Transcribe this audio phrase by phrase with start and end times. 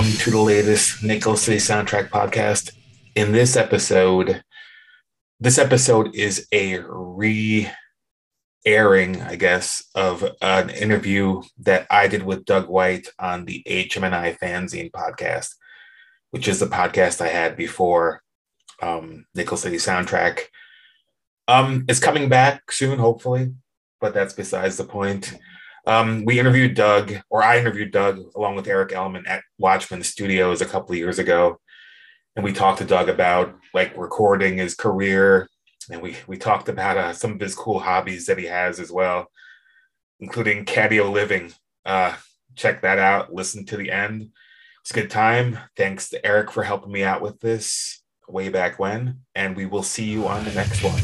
[0.00, 2.72] Welcome to the latest Nickel City Soundtrack podcast.
[3.16, 4.42] In this episode,
[5.38, 7.68] this episode is a re
[8.64, 14.38] airing, I guess, of an interview that I did with Doug White on the HMNI
[14.38, 15.50] Fanzine podcast,
[16.30, 18.22] which is the podcast I had before
[18.80, 20.44] um, Nickel City Soundtrack.
[21.46, 23.52] Um, it's coming back soon, hopefully,
[24.00, 25.34] but that's besides the point.
[25.86, 30.60] Um, we interviewed Doug, or I interviewed Doug along with Eric Elman at Watchman Studios
[30.60, 31.58] a couple of years ago,
[32.36, 35.48] and we talked to Doug about like recording his career,
[35.90, 38.92] and we we talked about uh, some of his cool hobbies that he has as
[38.92, 39.30] well,
[40.20, 41.52] including catio living.
[41.84, 42.14] Uh,
[42.56, 43.32] check that out.
[43.32, 44.30] Listen to the end.
[44.82, 45.58] It's a good time.
[45.76, 49.82] Thanks to Eric for helping me out with this way back when, and we will
[49.82, 51.00] see you on the next one.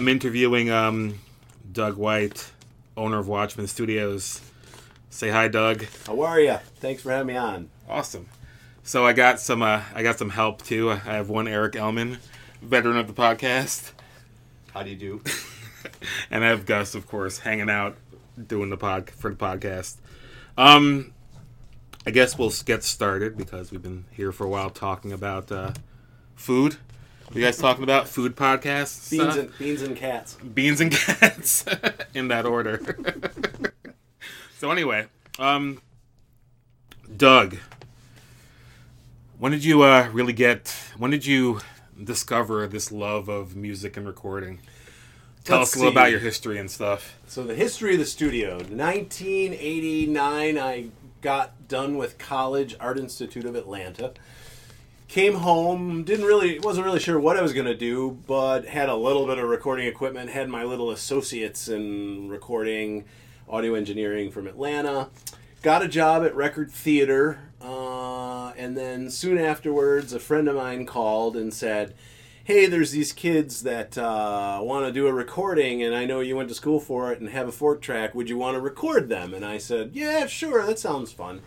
[0.00, 1.18] I'm interviewing um,
[1.70, 2.50] Doug White,
[2.96, 4.40] owner of Watchman Studios.
[5.10, 5.84] Say hi, Doug.
[6.06, 6.56] How are you?
[6.76, 7.68] Thanks for having me on.
[7.86, 8.26] Awesome.
[8.82, 10.90] So I got some uh, I got some help too.
[10.90, 12.16] I have one Eric Elman,
[12.62, 13.92] veteran of the podcast,
[14.72, 15.22] How do you do?
[16.30, 17.98] and I have Gus, of course, hanging out
[18.46, 19.96] doing the pod for the podcast.
[20.56, 21.12] Um,
[22.06, 25.72] I guess we'll get started because we've been here for a while talking about uh,
[26.34, 26.76] food.
[27.32, 29.10] You guys talking about food podcasts?
[29.10, 30.34] Beans and beans and cats.
[30.34, 31.64] beans and cats
[32.14, 32.80] in that order.
[34.58, 35.06] so anyway,
[35.38, 35.80] um,
[37.16, 37.56] Doug,
[39.38, 40.74] when did you uh, really get?
[40.98, 41.60] When did you
[42.02, 44.58] discover this love of music and recording?
[45.44, 45.96] Tell Let's us a little see.
[45.96, 47.18] about your history and stuff.
[47.26, 48.56] So the history of the studio.
[48.56, 50.88] 1989, I
[51.22, 54.12] got done with college, Art Institute of Atlanta.
[55.08, 58.88] Came home, didn't really, wasn't really sure what I was going to do, but had
[58.88, 60.30] a little bit of recording equipment.
[60.30, 63.04] Had my little associates in recording,
[63.48, 65.08] audio engineering from Atlanta.
[65.62, 70.86] Got a job at Record Theater, uh, and then soon afterwards, a friend of mine
[70.86, 71.94] called and said,
[72.44, 76.36] hey, there's these kids that uh, want to do a recording, and I know you
[76.36, 78.14] went to school for it and have a four track.
[78.14, 79.34] Would you want to record them?
[79.34, 81.42] And I said, yeah, sure, that sounds fun.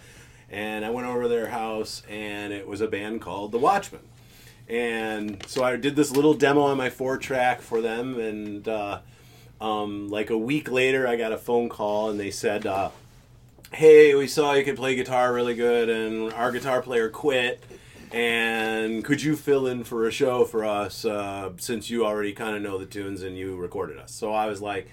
[0.49, 4.01] And I went over their house, and it was a band called The Watchmen.
[4.69, 8.99] And so I did this little demo on my four track for them, and uh,
[9.59, 12.91] um, like a week later, I got a phone call, and they said, uh,
[13.73, 17.63] hey, we saw you could play guitar really good, and our guitar player quit.
[18.13, 22.55] And could you fill in for a show for us uh, since you already kind
[22.55, 24.13] of know the tunes and you recorded us?
[24.13, 24.87] So I was like,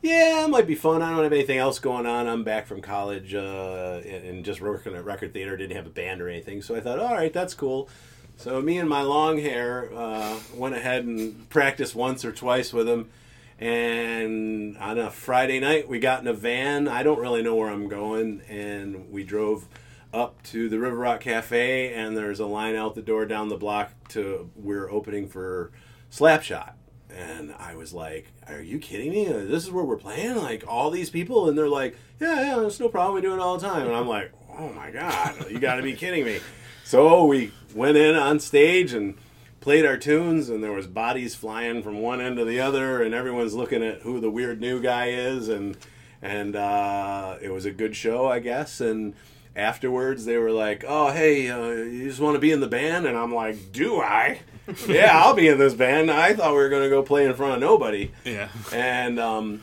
[0.00, 1.02] yeah, it might be fun.
[1.02, 2.26] I don't have anything else going on.
[2.26, 5.58] I'm back from college uh, and just working at record theater.
[5.58, 6.62] Didn't have a band or anything.
[6.62, 7.90] So I thought, all right, that's cool.
[8.38, 12.88] So me and my long hair uh, went ahead and practiced once or twice with
[12.88, 13.10] him.
[13.58, 16.88] And on a Friday night, we got in a van.
[16.88, 19.68] I don't really know where I'm going, and we drove
[20.14, 23.56] up to the River Rock Cafe, and there's a line out the door down the
[23.56, 25.72] block to we're opening for
[26.10, 26.74] Slapshot.
[27.10, 29.24] And I was like, "Are you kidding me?
[29.26, 30.36] This is where we're playing?
[30.36, 33.16] Like all these people?" And they're like, "Yeah, yeah, it's no problem.
[33.16, 35.82] We do it all the time." And I'm like, "Oh my god, you got to
[35.82, 36.38] be kidding me!"
[36.84, 39.16] So we went in on stage and
[39.60, 43.14] played our tunes, and there was bodies flying from one end to the other, and
[43.14, 45.76] everyone's looking at who the weird new guy is, and
[46.22, 48.80] and uh, it was a good show, I guess.
[48.80, 49.14] And
[49.56, 53.06] afterwards, they were like, "Oh, hey, uh, you just want to be in the band?"
[53.06, 54.40] And I'm like, "Do I?"
[54.88, 56.10] yeah, I'll be in this band.
[56.10, 58.12] I thought we were going to go play in front of nobody.
[58.24, 58.48] Yeah.
[58.72, 59.62] And um,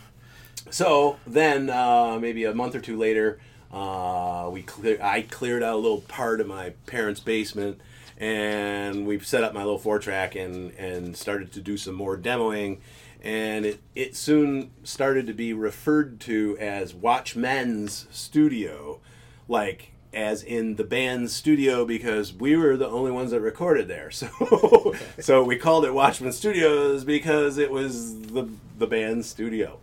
[0.70, 3.40] so then, uh, maybe a month or two later,
[3.72, 7.80] uh, we clear, I cleared out a little part of my parents' basement,
[8.18, 12.18] and we set up my little four track and and started to do some more
[12.18, 12.80] demoing.
[13.24, 19.00] And it, it soon started to be referred to as Watchmen's Studio,
[19.48, 24.12] like as in the band's studio because we were the only ones that recorded there.
[24.22, 29.80] So so we called it Watchman Studios because it was the the band's studio.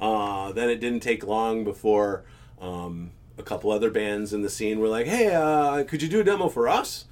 [0.00, 2.24] Uh, then it didn't take long before
[2.60, 6.20] um, a couple other bands in the scene were like, "Hey, uh, could you do
[6.20, 7.06] a demo for us?"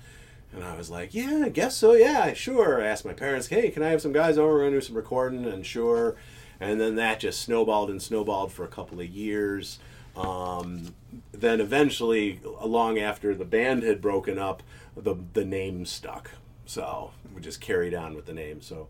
[0.53, 1.93] And I was like, "Yeah, I guess so.
[1.95, 4.55] Yeah, sure." I asked my parents, "Hey, can I have some guys over?
[4.55, 6.17] We're gonna do some recording." And sure.
[6.61, 9.79] And then that just snowballed and snowballed for a couple of years.
[10.17, 10.95] Um,
[11.33, 14.63] then eventually, long after the band had broken up,
[14.97, 16.31] the the name stuck.
[16.67, 18.61] So we just carried on with the name.
[18.63, 18.89] So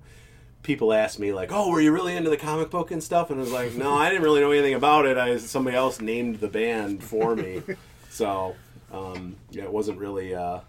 [0.63, 3.39] people asked me like, "Oh, were you really into the comic book and stuff?" And
[3.41, 5.17] I was like, "No, I didn't really know anything about it.
[5.17, 7.63] I somebody else named the band for me."
[8.11, 8.55] so
[8.93, 10.61] um, yeah, it wasn't really uh,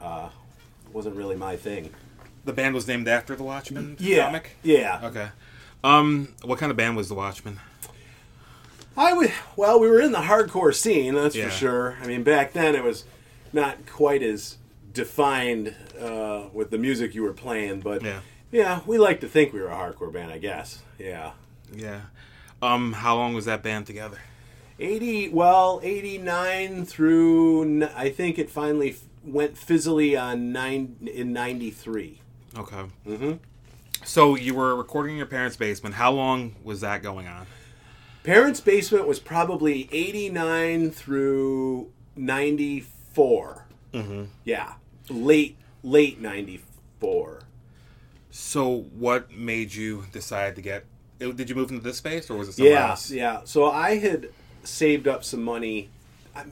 [0.00, 0.30] uh,
[0.92, 1.90] wasn't really my thing.
[2.44, 4.56] The band was named after the Watchmen Yeah, comic.
[4.64, 5.00] yeah.
[5.04, 5.28] Okay.
[5.84, 7.60] Um, what kind of band was the Watchmen?
[8.96, 9.32] I would.
[9.56, 11.46] Well, we were in the hardcore scene, that's Yeah.
[11.46, 11.96] for sure.
[12.02, 13.04] I mean, back then it was
[13.52, 14.58] not quite as
[14.92, 18.20] defined uh, with the music you were playing, but Yeah.
[18.50, 20.80] yeah, we like to think we were a hardcore band, I guess.
[20.98, 21.32] Yeah.
[21.74, 22.02] Yeah.
[22.60, 24.18] Um, how long was that band together?
[24.78, 32.20] 80 well 89 through i think it finally f- went fizzily on 9 in 93
[32.58, 32.82] Okay.
[33.06, 33.32] Mm-hmm.
[34.04, 35.94] So you were recording in your parents' basement.
[35.94, 37.46] How long was that going on?
[38.24, 44.24] Parents basement was probably 89 through 94 mm-hmm.
[44.44, 44.74] yeah
[45.08, 47.40] late late 94
[48.30, 50.84] So what made you decide to get?
[51.18, 53.10] Did you move into this space or was it somewhere yeah else?
[53.10, 54.28] yeah so i had
[54.64, 55.88] saved up some money
[56.34, 56.50] I'm-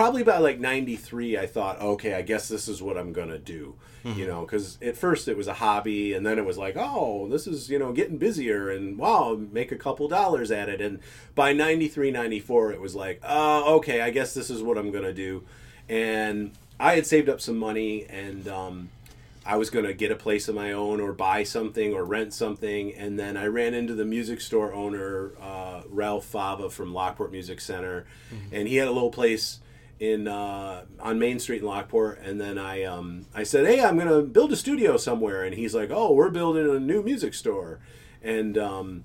[0.00, 3.74] probably by like 93 i thought okay i guess this is what i'm gonna do
[4.02, 7.28] you know because at first it was a hobby and then it was like oh
[7.28, 11.00] this is you know getting busier and wow make a couple dollars at it and
[11.34, 15.12] by 93 94 it was like oh okay i guess this is what i'm gonna
[15.12, 15.44] do
[15.86, 18.88] and i had saved up some money and um,
[19.44, 22.32] I was going to get a place of my own or buy something or rent
[22.34, 22.94] something.
[22.94, 27.60] And then I ran into the music store owner, uh, Ralph Fava from Lockport Music
[27.60, 28.06] Center.
[28.52, 29.60] And he had a little place
[30.00, 32.20] in uh, on Main Street in Lockport.
[32.22, 35.44] And then I, um, I said, hey, I'm going to build a studio somewhere.
[35.44, 37.78] And he's like, oh, we're building a new music store.
[38.22, 39.04] And um,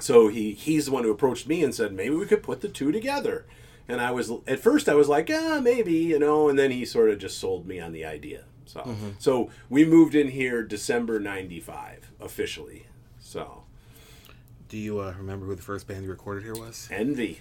[0.00, 2.68] so he he's the one who approached me and said maybe we could put the
[2.68, 3.44] two together
[3.88, 6.84] and i was at first i was like ah maybe you know and then he
[6.84, 11.18] sort of just sold me on the idea so so we moved in here december
[11.18, 12.86] 95 officially
[13.18, 13.64] so
[14.68, 16.88] Do you uh, remember who the first band you recorded here was?
[16.90, 17.40] envy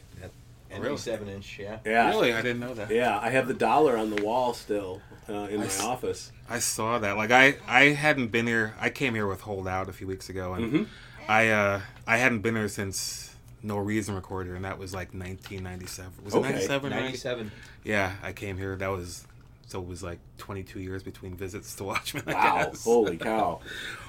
[0.73, 0.97] And really?
[0.97, 1.79] seven inch, yeah.
[1.85, 2.89] yeah Really, I didn't know that.
[2.91, 6.59] yeah i have the dollar on the wall still uh, in my s- office I
[6.59, 7.15] saw that.
[7.15, 8.73] Like I, I hadn't been here.
[8.79, 10.83] I came here with Hold Out a few weeks ago, and Mm-hmm.
[11.31, 13.33] I, uh, I hadn't been here since
[13.63, 16.11] No Reason Recorder, and that was like 1997.
[16.25, 16.49] Was it Okay.
[16.49, 16.89] 97?
[16.89, 17.51] 97.
[17.85, 18.75] Yeah, I came here.
[18.75, 19.25] That was
[19.67, 22.23] so it was like 22 years between visits to Watchmen.
[22.27, 22.83] I wow guess.
[22.83, 23.61] holy cow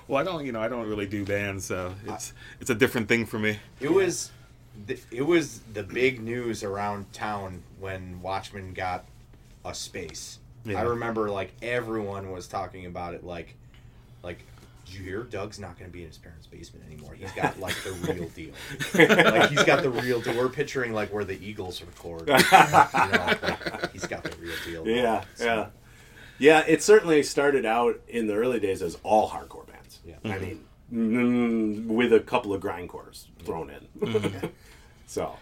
[0.08, 3.06] Well, I don't, you know, I don't really do bands, so it's it's a different
[3.08, 3.58] thing for me.
[3.78, 4.32] It was
[4.86, 9.04] the, it was the big news around town when Watchmen got
[9.64, 10.38] a space.
[10.64, 10.80] Yeah.
[10.80, 13.54] I remember like everyone was talking about it like
[14.22, 14.38] like
[14.84, 17.14] did you hear Doug's not going to be in his parents' basement anymore?
[17.14, 18.52] He's got like the real deal.
[18.94, 20.36] like he's got the real deal.
[20.36, 22.28] We're picturing like where the Eagles record.
[22.28, 24.86] you know, like, he's got the real deal.
[24.86, 25.66] yeah So, yeah
[26.42, 30.16] yeah it certainly started out in the early days as all hardcore bands Yeah.
[30.24, 30.44] i mm-hmm.
[30.44, 34.50] mean mm, with a couple of grindcores thrown in
[35.06, 35.36] so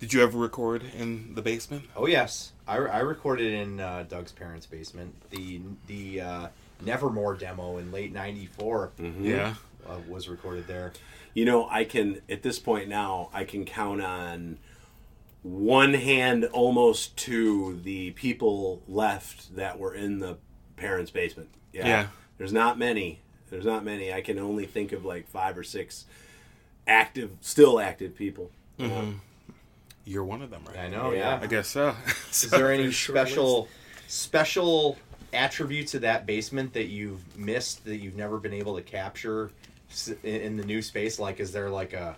[0.00, 1.84] Did you ever record in the basement?
[1.96, 5.14] Oh yes, I, I recorded in uh, Doug's parents' basement.
[5.30, 6.48] The the uh,
[6.84, 8.90] Nevermore demo in late '94
[9.20, 9.54] Yeah.
[9.88, 10.92] uh, was recorded there.
[11.34, 14.58] you know i can at this point now i can count on
[15.42, 20.36] one hand almost to the people left that were in the
[20.76, 22.06] parents basement yeah, Yeah.
[22.38, 23.20] there's not many
[23.54, 26.04] there's not many i can only think of like five or six
[26.86, 29.12] active still active people mm-hmm.
[30.06, 30.80] You're one of them, right?
[30.80, 31.12] I know.
[31.12, 31.38] Yeah.
[31.38, 31.40] Yeah.
[31.42, 31.94] I guess so.
[32.30, 33.68] Is there any special
[34.06, 34.98] special
[35.32, 39.50] attributes of that basement that you've missed that you've never been able to capture
[40.22, 41.18] in, in the new space?
[41.18, 42.16] Like, is there like a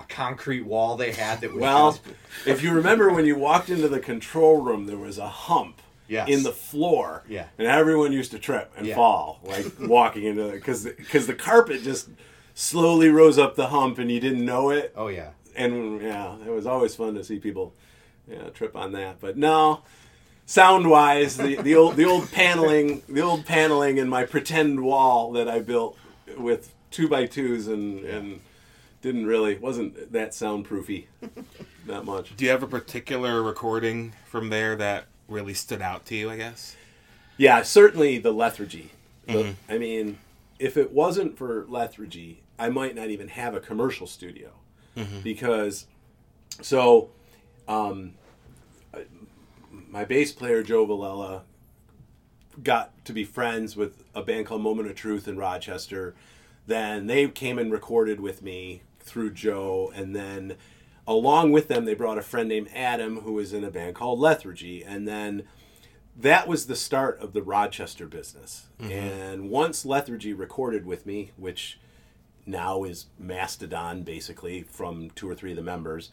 [0.00, 2.04] a concrete wall they had that was Well, just-
[2.46, 6.28] if you remember when you walked into the control room, there was a hump Yes.
[6.28, 7.24] in the floor.
[7.28, 7.46] Yeah.
[7.58, 8.94] And everyone used to trip and Yeah.
[8.94, 12.08] fall, like walking into it, because because the carpet just
[12.54, 14.92] slowly rose up the hump and you didn't know it.
[14.96, 15.30] oh yeah.
[15.56, 17.72] And yeah, it was always fun to see people,
[18.30, 19.20] yeah, trip on that.
[19.20, 19.80] But no,
[20.44, 25.32] sound wise, the, the old the old paneling, the old paneling in my pretend wall
[25.32, 25.96] that I built
[26.36, 28.40] with two by twos and and
[29.02, 31.06] didn't really wasn't that soundproofy,
[31.86, 32.36] not much.
[32.36, 36.30] Do you have a particular recording from there that really stood out to you?
[36.30, 36.76] I guess.
[37.36, 38.90] Yeah, certainly the lethargy.
[39.26, 40.18] The- I mean,
[40.58, 44.50] if it wasn't for lethargy, I might not even have a commercial studio
[45.22, 45.86] because
[46.62, 47.10] so
[47.68, 48.14] um,
[49.70, 51.42] my bass player Joe Valella
[52.62, 56.14] got to be friends with a band called Moment of Truth in Rochester.
[56.66, 60.56] Then they came and recorded with me through Joe, and then
[61.06, 64.18] along with them they brought a friend named Adam who was in a band called
[64.18, 65.44] Lethargy, and then
[66.16, 68.68] that was the start of the Rochester business.
[68.90, 71.78] And once Lethargy recorded with me, which
[72.46, 76.10] now is Mastodon basically from two or three of the members,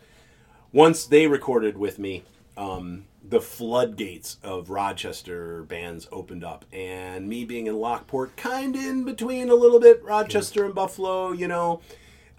[0.72, 2.24] once they recorded with me,
[2.58, 8.84] um, the floodgates of Rochester bands opened up, and me being in Lockport, kind of
[8.84, 11.82] in between a little bit Rochester and Buffalo, you know,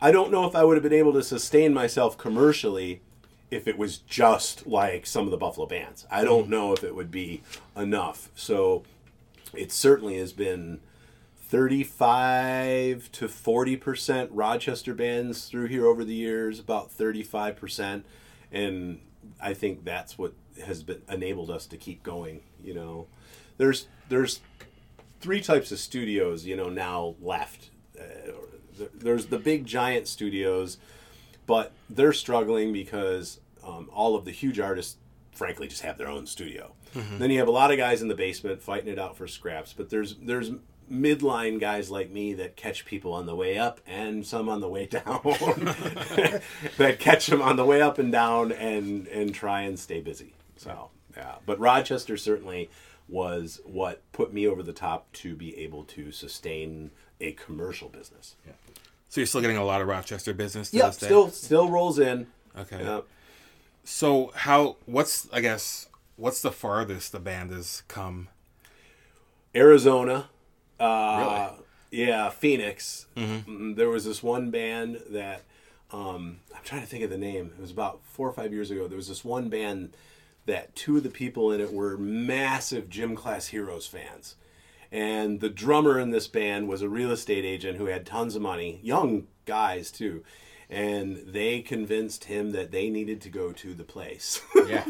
[0.00, 3.02] I don't know if I would have been able to sustain myself commercially
[3.50, 6.06] if it was just like some of the Buffalo bands.
[6.10, 7.42] I don't know if it would be
[7.76, 8.28] enough.
[8.34, 8.82] So
[9.52, 10.80] it certainly has been
[11.36, 18.02] 35 to 40% Rochester bands through here over the years, about 35%.
[18.50, 19.00] And
[19.40, 20.32] I think that's what
[20.64, 23.06] has been enabled us to keep going, you know.
[23.56, 24.40] There's there's
[25.20, 27.70] three types of studios, you know, now left.
[27.98, 28.32] Uh,
[28.94, 30.78] there's the big giant studios,
[31.46, 34.96] but they're struggling because um, all of the huge artists,
[35.32, 36.72] frankly, just have their own studio.
[37.18, 39.72] Then you have a lot of guys in the basement fighting it out for scraps.
[39.72, 40.52] But there's there's
[40.90, 44.68] midline guys like me that catch people on the way up and some on the
[44.68, 45.02] way down
[46.76, 50.34] that catch them on the way up and down and and try and stay busy
[50.56, 52.68] so yeah but rochester certainly
[53.08, 56.90] was what put me over the top to be able to sustain
[57.20, 58.52] a commercial business Yeah.
[59.08, 62.26] So you're still getting a lot of Rochester business to yeah still still rolls in
[62.58, 62.82] Okay.
[62.82, 63.00] yeah.
[63.84, 64.76] So how?
[64.86, 68.28] What's I guess what's the farthest the band has come?
[69.54, 70.28] Arizona.
[70.80, 71.50] Uh,
[71.90, 73.06] Yeah, Phoenix.
[73.16, 75.42] Mm, There was this one band that
[75.92, 77.52] um, I'm trying to think of the name.
[77.56, 78.88] It was about four or five years ago.
[78.88, 79.96] There was this one band
[80.46, 84.34] that two of the people in it were massive gym class heroes fans.
[84.94, 88.42] And the drummer in this band was a real estate agent who had tons of
[88.42, 90.22] money, young guys too.
[90.70, 94.40] And they convinced him that they needed to go to the place.
[94.68, 94.84] Yeah.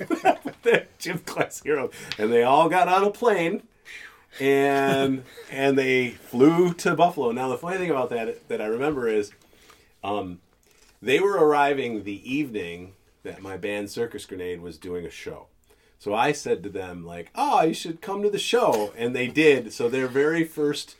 [0.62, 3.62] the gym class hero, and they all got on a plane,
[4.38, 7.32] and and they flew to Buffalo.
[7.32, 9.32] Now the funny thing about that that I remember is,
[10.04, 10.40] um,
[11.02, 12.92] they were arriving the evening
[13.25, 15.46] that my band Circus Grenade was doing a show.
[16.04, 19.26] So I said to them like, "Oh, you should come to the show," and they
[19.26, 19.73] did.
[19.73, 20.96] So their very first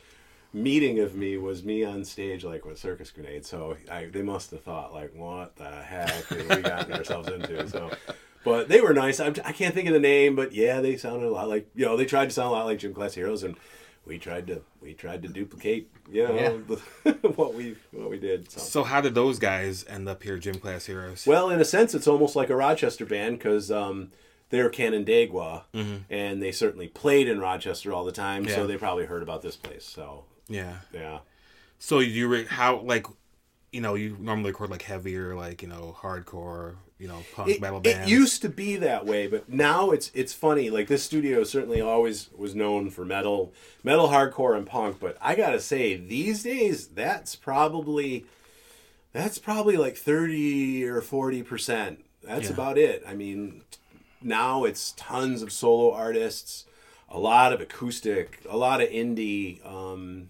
[0.51, 3.45] meeting of me was me on stage like with Circus Grenade.
[3.45, 7.69] So I, they must have thought like, "What the heck have we gotten ourselves into?"
[7.69, 7.91] So,
[8.43, 9.19] but they were nice.
[9.19, 11.85] I'm, I can't think of the name, but yeah, they sounded a lot like you
[11.85, 13.57] know they tried to sound a lot like Gym Class Heroes, and
[14.07, 16.57] we tried to we tried to duplicate you know
[17.35, 18.49] what we what we did.
[18.49, 18.59] So.
[18.59, 21.27] So how did those guys end up here, gym class heroes?
[21.27, 24.09] Well, in a sense, it's almost like a Rochester band because um,
[24.49, 25.95] they're Canandaigua, mm-hmm.
[26.09, 28.55] and they certainly played in Rochester all the time, Yeah.
[28.55, 29.83] so they probably heard about this place.
[29.85, 30.77] So yeah.
[30.93, 31.19] yeah.
[31.79, 33.07] So you re- how like
[33.71, 37.59] you know you normally record like heavier like you know hardcore you know punk It,
[37.61, 40.69] metal it used to be that way, but now it's it's funny.
[40.69, 44.99] Like this studio certainly always was known for metal, metal, hardcore, and punk.
[44.99, 48.25] But I gotta say, these days, that's probably
[49.11, 52.05] that's probably like thirty or forty percent.
[52.23, 52.53] That's Yeah.
[52.53, 53.03] about it.
[53.05, 53.61] I mean,
[54.25, 56.65] now it's tons of solo artists,
[57.09, 59.65] a lot of acoustic, a lot of indie.
[59.65, 60.29] Um,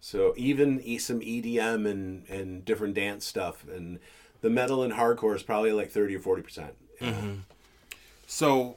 [0.00, 3.98] so even some EDM and and different dance stuff and
[4.40, 6.74] the metal and hardcore is probably like 30 or 40 percent
[8.26, 8.76] So,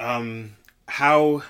[0.00, 0.56] um,
[0.88, 1.42] how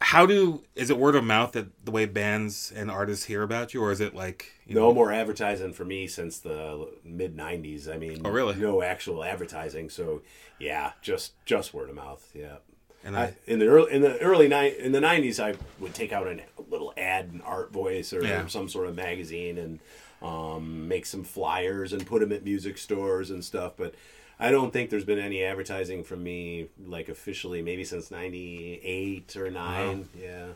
[0.00, 3.74] how do is it word of mouth that the way bands and artists hear about
[3.74, 7.36] you, or is it like you no know, more advertising for me since the mid
[7.36, 8.54] 90s i mean Oh, really?
[8.56, 9.90] no actual advertising.
[9.90, 10.22] So
[10.58, 12.30] yeah just just word of mouth.
[12.34, 12.56] Yeah.
[13.04, 15.94] And I, I, in the early in the early ni- in the 90s i would
[15.94, 18.46] take out an, a little ad in Artvoice or Yeah.
[18.46, 19.78] some sort of magazine and
[20.20, 23.74] um, make some flyers and put them at music stores and stuff.
[23.76, 23.94] But
[24.38, 29.50] i don't think there's been any advertising from me like officially maybe since 98 or
[29.50, 30.46] 9 yeah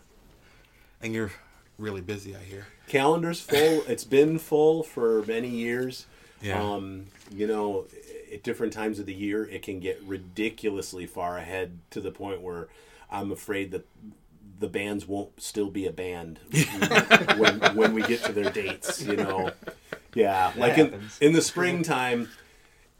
[1.03, 1.33] and you're
[1.79, 2.67] really busy, I hear.
[2.87, 3.83] calendar's full.
[3.89, 6.07] it's been full for many years.
[6.41, 6.63] Yeah.
[6.63, 7.87] Um, you know,
[8.33, 12.41] at different times of the year, it can get ridiculously far ahead to the point
[12.41, 12.69] where
[13.11, 13.87] I'm afraid that
[14.59, 16.39] the bands won't still be a band
[17.37, 19.03] when when we get to their dates.
[19.03, 19.53] You know,
[20.15, 21.19] yeah, like in, happens.
[21.21, 22.29] in the springtime.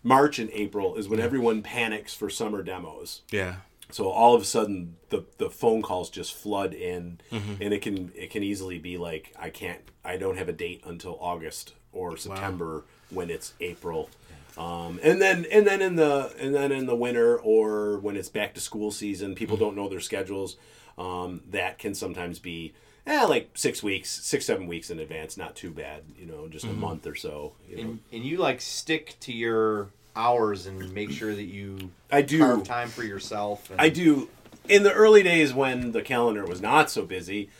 [0.03, 3.23] March and April is when everyone panics for summer demos.
[3.31, 3.57] Yeah.
[3.91, 8.11] So all of a sudden, the the phone calls just flood in, and it can
[8.15, 12.17] it can easily be like I can't I don't have a date until August or
[12.17, 14.09] September when it's April,
[14.57, 18.31] um, and then and then in the and then in the winter or when it's
[18.31, 20.57] back to school season, people don't know their schedules.
[20.97, 22.73] Um, that can sometimes be
[23.07, 25.37] eh, like six weeks, six seven weeks in advance.
[25.37, 27.53] Not too bad, you know, just a month or so.
[27.69, 27.83] You know.
[27.83, 32.39] And, and you like stick to your hours and make sure that you I do.
[32.39, 33.71] carve time for yourself.
[33.71, 34.29] And, I do.
[34.69, 37.51] In the early days when the calendar was not so busy,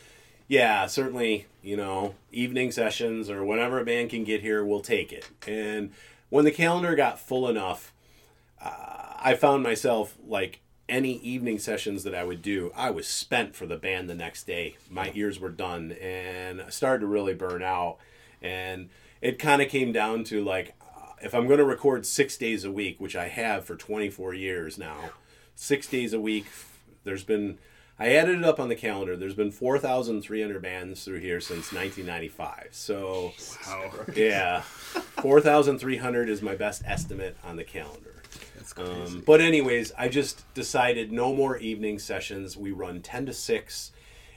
[0.47, 5.11] yeah, certainly, you know, evening sessions or whenever a band can get here, we'll take
[5.11, 5.29] it.
[5.45, 5.91] And
[6.29, 7.93] when the calendar got full enough,
[8.61, 13.55] uh, I found myself like any evening sessions that I would do, I was spent
[13.55, 14.77] for the band the next day.
[14.89, 17.97] My ears were done, and I started to really burn out.
[18.41, 18.89] And
[19.21, 22.65] it kind of came down to like, uh, if I'm going to record six days
[22.65, 25.11] a week, which I have for 24 years now,
[25.55, 26.45] six days a week,
[27.05, 27.57] there's been
[27.99, 29.15] I added it up on the calendar.
[29.15, 32.69] There's been 4,300 bands through here since 1995.
[32.71, 33.33] So,
[33.67, 33.91] Wow.
[34.15, 34.61] yeah,
[35.21, 38.12] 4,300 is my best estimate on the calendar.
[38.75, 39.15] That's crazy.
[39.17, 42.55] Um, but anyways, I just decided no more evening sessions.
[42.57, 43.91] We run 10 to 6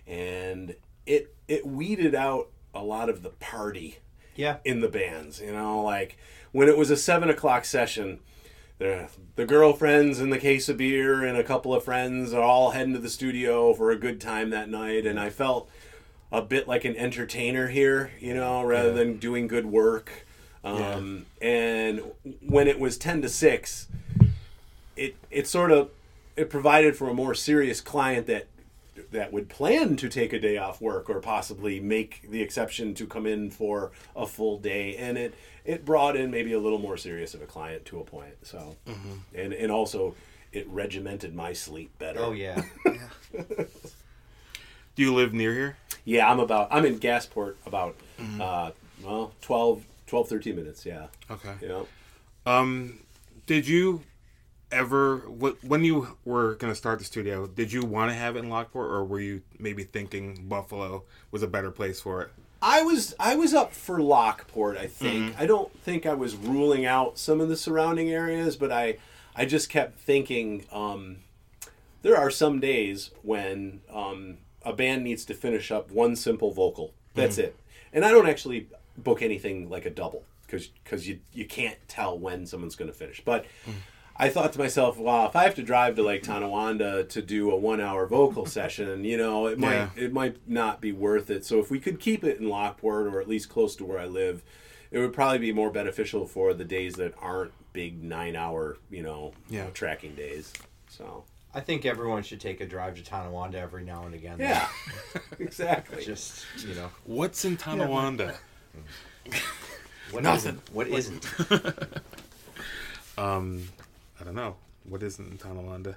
[0.06, 0.74] and
[1.06, 3.98] it it weeded out a lot of the party
[4.34, 4.56] Yeah.
[4.64, 5.40] in the bands.
[5.40, 6.16] You know, like
[6.52, 8.20] when it was a seven o'clock session,
[8.78, 12.70] the the girlfriends and the case of beer and a couple of friends are all
[12.72, 15.68] heading to the studio for a good time that night, and I felt
[16.32, 20.26] a bit like an entertainer here, you know, rather than doing good work.
[20.64, 22.02] Um, And
[22.40, 23.86] when it was ten to six,
[24.96, 25.90] it it sort of
[26.36, 28.46] it provided for a more serious client that
[29.12, 33.06] that would plan to take a day off work or possibly make the exception to
[33.06, 35.34] come in for a full day and it
[35.64, 38.76] it brought in maybe a little more serious of a client to a point so
[39.34, 40.14] and and also
[40.52, 42.62] it regimented my sleep better Oh yeah.
[42.86, 43.44] yeah.
[44.94, 45.76] Do you live near here?
[46.04, 47.96] yeah i'm about i'm in gasport about
[48.40, 48.70] uh
[49.02, 51.52] well 12 12 13 minutes yeah Okay.
[51.60, 51.82] yeah
[52.46, 53.00] Um,
[53.46, 54.02] did you
[54.72, 57.46] ever when you were going to start the studio?
[57.46, 61.42] Did you want to have it in Lockport, or were you maybe thinking Buffalo was
[61.42, 62.30] a better place for it?
[62.62, 64.76] I was I was up for Lockport.
[64.76, 68.72] I think I don't think I was ruling out some of the surrounding areas, but
[68.72, 68.96] I
[69.34, 71.18] I just kept thinking um,
[72.02, 76.92] there are some days when um, a band needs to finish up one simple vocal.
[77.14, 77.56] That's it,
[77.92, 82.18] and I don't actually book anything like a double because because you you can't tell
[82.18, 83.44] when someone's going to finish, but.
[84.18, 87.50] I thought to myself, wow, if I have to drive to Lake Tonawanda to do
[87.50, 89.88] a one hour vocal session, you know, it might Yeah.
[89.96, 91.44] it might not be worth it.
[91.44, 94.06] So if we could keep it in Lockport or at least close to where I
[94.06, 94.42] live,
[94.90, 99.02] it would probably be more beneficial for the days that aren't big nine hour, you
[99.02, 99.66] know, Yeah.
[99.74, 100.52] tracking days.
[100.88, 101.24] So
[101.54, 104.36] I think everyone should take a drive to Tonawanda every now and again.
[104.38, 104.66] yeah,
[105.38, 106.02] exactly.
[106.04, 108.34] Just you know, What's in Tonawanda?
[110.10, 110.52] what Nothing.
[110.54, 111.26] isn't- What isn't?
[113.18, 113.68] Um,
[114.20, 114.56] I don't know.
[114.84, 115.96] What isn't in Tonawanda?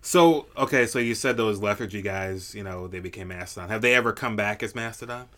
[0.00, 3.70] So okay, so you said those lethargy guys, you know, they became Mastodon.
[3.70, 5.28] Have they ever come back as Mastodon?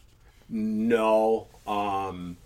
[0.49, 2.37] No, um,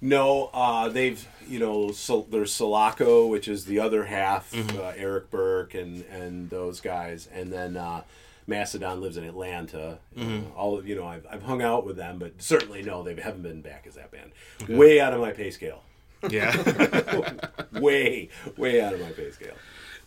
[0.00, 0.50] no.
[0.52, 5.74] Uh, they've you know so there's Sulaco, which is the other half, uh, Eric Burke
[5.74, 8.02] and and those guys, and then uh,
[8.46, 9.98] Mastodon lives in Atlanta.
[10.18, 13.42] Uh, all you know, I've I've hung out with them, but certainly no, they haven't
[13.42, 14.32] been back as that band.
[14.68, 15.82] Way out of my pay scale.
[16.30, 17.30] Yeah.
[17.72, 19.54] way way out of my pay scale.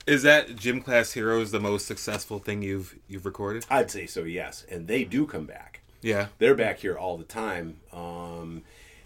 [0.07, 3.65] Is that Gym Class Heroes the most successful thing you've you've recorded?
[3.69, 4.23] I'd say so.
[4.23, 5.81] Yes, and they do come back.
[6.01, 6.27] Yeah.
[6.37, 7.77] they're back here all the time.
[7.91, 8.63] Um,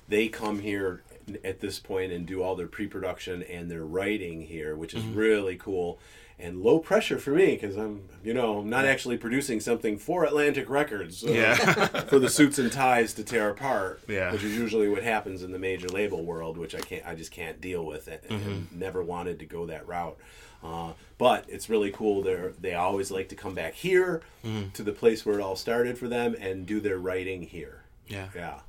[0.07, 1.01] they come here
[1.43, 5.55] at this point and do all their pre-production and their writing here, which is really
[5.55, 5.99] cool
[6.43, 10.25] and low pressure for me because I'm, you know, I'm not actually producing something for
[10.25, 11.23] Atlantic Records.
[11.23, 11.55] uh, Yeah.
[12.11, 14.01] for the suits and ties to tear apart.
[14.07, 14.31] Yeah.
[14.31, 17.31] Which is usually what happens in the major label world, which I can't, I just
[17.31, 18.79] can't deal with it, and Mm-hmm.
[18.79, 20.17] never wanted to go that route.
[20.63, 22.21] Uh, but it's really cool.
[22.21, 24.69] They they always like to come back here Mm-hmm.
[24.71, 27.83] to the place where it all started for them and do their writing here.
[28.07, 28.27] Yeah.
[28.35, 28.59] Yeah.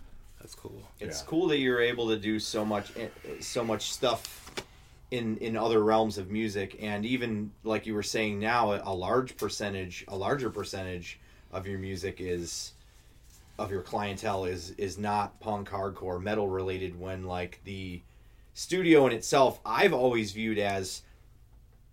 [0.40, 0.82] That's cool.
[1.00, 1.26] It's Yeah.
[1.26, 3.08] cool that you're able to do so much, eh,
[3.40, 4.52] so much stuff
[5.10, 9.36] in in other realms of music, and even like you were saying now, a large
[9.36, 11.20] percentage, a larger percentage
[11.52, 12.72] of your music is
[13.58, 16.98] of your clientele is is not punk, hardcore, metal related.
[16.98, 18.02] When like the
[18.54, 21.02] studio in itself, I've always viewed as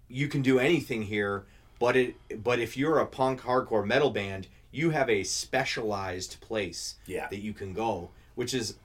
[0.08, 1.46] you can do anything here,
[1.80, 6.96] but it but if you're a punk, hardcore, metal band, you have a specialized place
[7.06, 7.28] Yeah.
[7.30, 8.76] that you can go, which is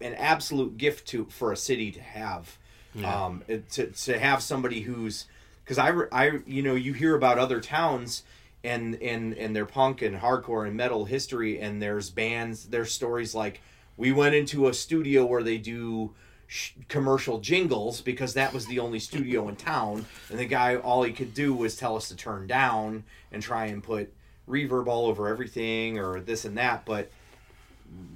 [0.00, 2.58] an absolute gift to for a city to have.
[3.02, 5.26] Um, it- to to have somebody who's
[5.64, 8.22] because I I you know you hear about other towns
[8.62, 13.34] and and and their punk and hardcore and metal history and there's bands there's stories
[13.34, 13.60] like
[13.96, 16.14] we went into a studio where they do
[16.46, 21.02] sh- commercial jingles because that was the only studio in town and the guy all
[21.02, 23.02] he could do was tell us to turn down
[23.32, 24.12] and try and put
[24.48, 27.10] reverb all over everything or this and that but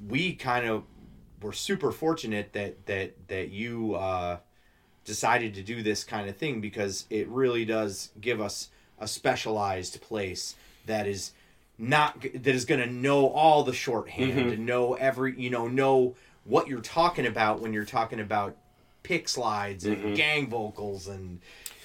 [0.08, 0.82] we kind of
[1.42, 4.38] were super fortunate that that that you uh,
[5.09, 8.68] decided to do this kind of thing because it really does give us
[9.01, 11.33] a specialized place that is
[11.79, 14.49] not that is going to know all the shorthand mm-hmm.
[14.51, 18.55] and know every you know know what you're talking about when you're talking about
[19.03, 20.14] pick slides and mm-hmm.
[20.14, 21.40] gang vocals and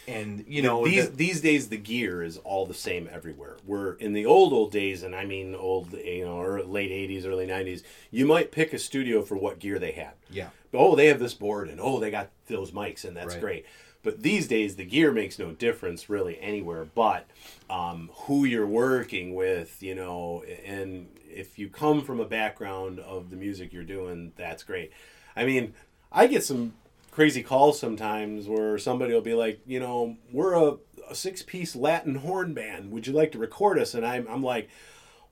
[0.06, 3.56] and you know these the- these days the gear is all the same everywhere.
[3.66, 7.26] We're in the old old days, and I mean old you know or late '80s,
[7.26, 7.84] early '90s.
[8.12, 10.12] You might pick a studio for what gear they had.
[10.30, 10.50] Yeah.
[10.74, 13.42] Oh, they have this board, and oh, they got those mics, and that's Right.
[13.42, 13.66] great.
[14.04, 16.86] But these days, the gear makes no difference really anywhere.
[16.86, 17.26] But
[17.70, 23.30] um, who you're working with, you know, and if you come from a background of
[23.30, 24.92] the music you're doing, that's great.
[25.36, 25.74] I mean,
[26.12, 26.74] I get some
[27.12, 30.78] crazy calls sometimes where somebody will be like, you know, we're a,
[31.10, 32.92] a six piece Latin horn band.
[32.92, 33.94] Would you like to record us?
[33.94, 34.70] And I'm, I'm like,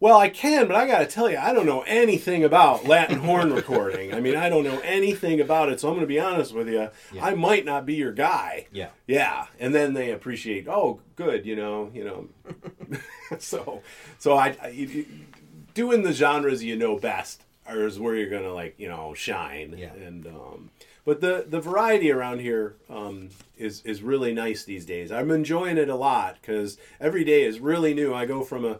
[0.01, 3.19] well, I can, but I got to tell you, I don't know anything about Latin
[3.19, 4.15] horn recording.
[4.15, 5.79] I mean, I don't know anything about it.
[5.79, 6.89] So I'm going to be honest with you.
[7.21, 8.65] I might not be your guy.
[8.71, 8.89] Yeah.
[9.05, 9.45] Yeah.
[9.59, 12.97] And then they appreciate, oh, good, you know, you know.
[13.39, 13.83] so,
[14.17, 15.05] so I, I
[15.75, 19.75] doing the genres you know best is where you're going to like, you know, shine.
[19.77, 19.93] Yeah.
[19.93, 20.71] And, um,
[21.05, 25.11] but the, the variety around here um, is is really nice these days.
[25.11, 28.13] I'm enjoying it a lot because every day is really new.
[28.13, 28.79] I go from a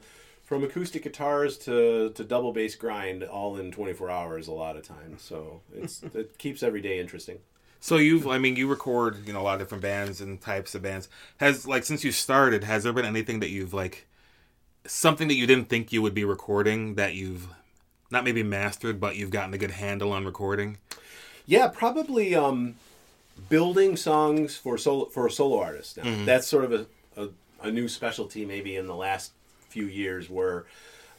[0.52, 4.86] from acoustic guitars to, to double bass grind all in 24 hours a lot of
[4.86, 5.22] times.
[5.22, 7.40] So it's it keeps every day interesting.
[7.80, 10.76] So you've, I mean, you record, you know, a lot of different bands and types
[10.76, 11.08] of bands.
[11.38, 14.08] Has like since you started, has there been anything that you've like,
[14.86, 17.48] something that you didn't think you would be recording that you've,
[18.10, 20.80] not maybe mastered, but you've gotten a good handle on recording?
[21.46, 22.76] Yeah, probably um,
[23.48, 25.96] building songs for solo for a solo artist.
[25.96, 26.86] Now that's sort of a,
[27.16, 27.30] a
[27.64, 29.32] a new specialty maybe in the last
[29.72, 30.66] few years where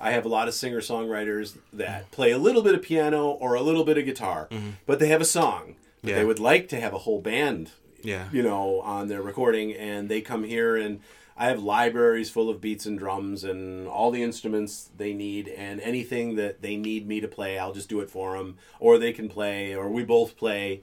[0.00, 3.54] I have a lot of singer songwriters that play a little bit of piano or
[3.54, 4.48] a little bit of guitar,
[4.86, 5.76] but they have a song.
[6.02, 6.16] But Yeah.
[6.16, 7.70] They would like to have a whole band
[8.02, 8.28] Yeah.
[8.32, 11.00] you know, on their recording, and they come here and
[11.36, 15.80] I have libraries full of beats and drums and all the instruments they need, and
[15.80, 19.12] anything that they need me to play, I'll just do it for them, or they
[19.12, 20.82] can play, or we both play.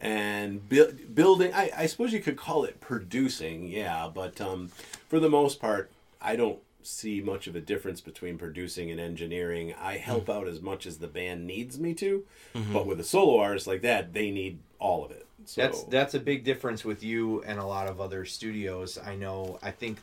[0.00, 4.68] And bu- building, I, I suppose you could call it producing, yeah, but um,
[5.08, 9.74] for the most part, I don't see much of a difference between producing and engineering.
[9.80, 10.34] I help mm.
[10.34, 12.72] out as much as the band needs me to, mm-hmm.
[12.72, 15.26] but with a solo artist like that, they need all of it.
[15.44, 18.98] So, That's that's a big difference with you and a lot of other studios.
[18.98, 19.58] I know.
[19.62, 19.98] I think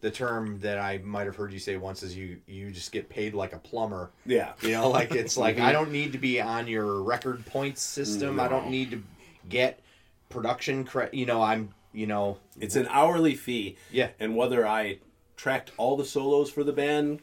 [0.00, 3.08] the term that I might have heard you say once is you you just get
[3.08, 4.10] paid like a plumber.
[4.26, 4.52] yeah.
[4.62, 5.72] You know, like it's like I mm-hmm.
[5.72, 8.40] don't need to be on your record points system.
[8.40, 9.02] I don't need to
[9.48, 9.80] get
[10.28, 11.14] production credit.
[11.14, 11.70] You know, I'm.
[11.92, 13.76] You know, It's an hourly fee.
[13.92, 14.08] Yeah.
[14.18, 14.98] And whether I
[15.36, 17.20] tracked all the solos for the band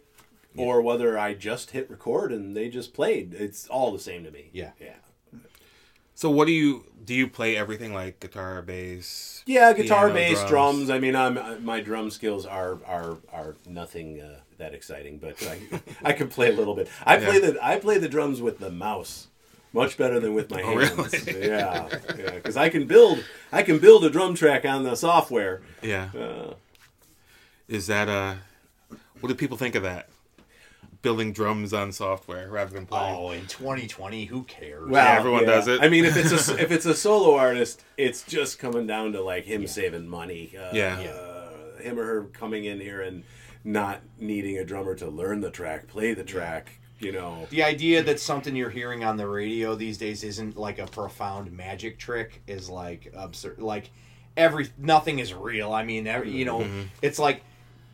[0.58, 4.32] or whether I just hit record and they just played, it's all the same to
[4.32, 4.50] me.
[4.52, 4.72] Yeah.
[4.80, 4.96] Yeah.
[6.14, 9.44] So what do you, do you play everything like guitar, bass?
[9.48, 10.90] Yeah, guitar, piano, bass, drums.
[10.90, 15.42] I mean, I'm uh, my drum skills are are are nothing uh, that exciting, but
[15.48, 15.60] I,
[16.10, 16.90] I can play a little bit.
[17.06, 17.52] I play Yeah.
[17.52, 19.28] the I play the drums with the mouse
[19.74, 21.26] much better than with my Oh, hands.
[21.26, 21.48] really?
[21.48, 25.62] Yeah, yeah, because I can build I can build a drum track on the software.
[25.82, 26.10] Yeah.
[26.16, 26.54] Uh,
[27.72, 28.36] Is that, uh,
[29.22, 30.10] what do people think of that?
[31.02, 33.16] Building drums on software rather than playing?
[33.16, 34.88] oh, in 2020, who cares?
[34.88, 35.82] Well, Yeah, everyone does it.
[35.82, 39.22] I mean, if it's a if it's a solo artist, it's just coming down to
[39.24, 40.54] like him saving money.
[40.56, 41.00] Uh, Yeah.
[41.00, 43.24] uh, him or her coming in here and
[43.64, 46.78] not needing a drummer to learn the track, play the track.
[47.00, 47.48] You know.
[47.50, 51.52] the idea that something you're hearing on the radio these days isn't like a profound
[51.52, 53.90] magic trick is like absurd like
[54.38, 56.82] every nothing is real i mean every, you know Mm-hmm.
[57.02, 57.42] it's like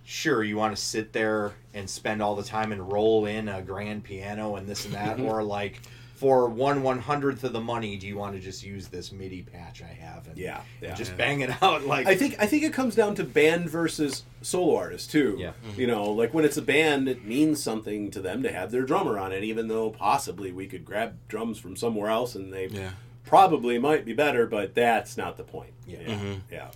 [0.09, 3.61] sure you want to sit there and spend all the time and roll in a
[3.61, 5.25] grand piano and this and that mm-hmm.
[5.25, 5.81] or like
[6.15, 9.41] for one one hundredth of the money do you want to just use this midi
[9.41, 10.95] patch i have and, Yeah, and yeah.
[10.95, 14.23] just bang it out like I think I think it comes down to band versus
[14.41, 15.35] solo artist too.
[15.37, 15.51] Yeah.
[15.67, 15.81] Mm-hmm.
[15.81, 18.83] You know, like when it's a band, it means something to them to have their
[18.83, 22.67] drummer on it, even though possibly we could grab drums from somewhere else and they
[22.67, 22.91] Yeah.
[23.25, 25.73] probably might be better, but that's not the point.
[25.85, 25.99] Yeah.
[25.99, 26.07] Yeah.
[26.15, 26.33] Mm-hmm.
[26.49, 26.67] yeah.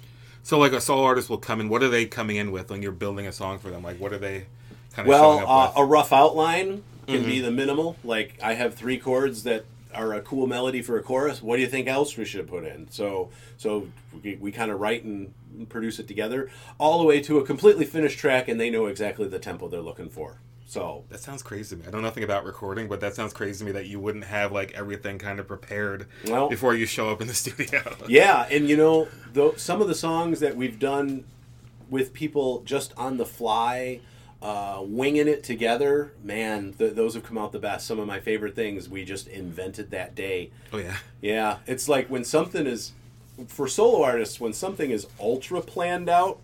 [0.43, 1.69] So like a solo artist will come in.
[1.69, 3.83] What are they coming in with when you're building a song for them?
[3.83, 4.45] Like what are they
[4.93, 5.77] kind of showing Well, up uh, with?
[5.77, 7.97] a rough outline can be the minimal.
[8.03, 11.41] Like I have three chords that are a cool melody for a chorus.
[11.41, 12.89] What do you think else we should put in?
[12.91, 13.87] So, so
[14.23, 15.33] we, we kind of write and
[15.69, 19.27] produce it together, all the way to a completely finished track, and they know exactly
[19.27, 20.37] the tempo they're looking for.
[20.71, 21.85] So, That sounds crazy to me.
[21.85, 24.23] I don't know nothing about recording, but that sounds crazy to me that you wouldn't
[24.23, 27.81] have like everything kind of prepared Well- before you show up in the studio.
[28.07, 31.25] yeah, and you know, though some of the songs that we've done
[31.89, 33.99] with people just on the fly,
[34.41, 37.85] uh, winging it together, man, th- those have come out the best.
[37.85, 40.51] Some of my favorite things we just invented that day.
[40.71, 40.95] Oh yeah.
[41.19, 42.93] Yeah, it's like when something is
[43.47, 46.39] for solo artists when something is ultra planned out,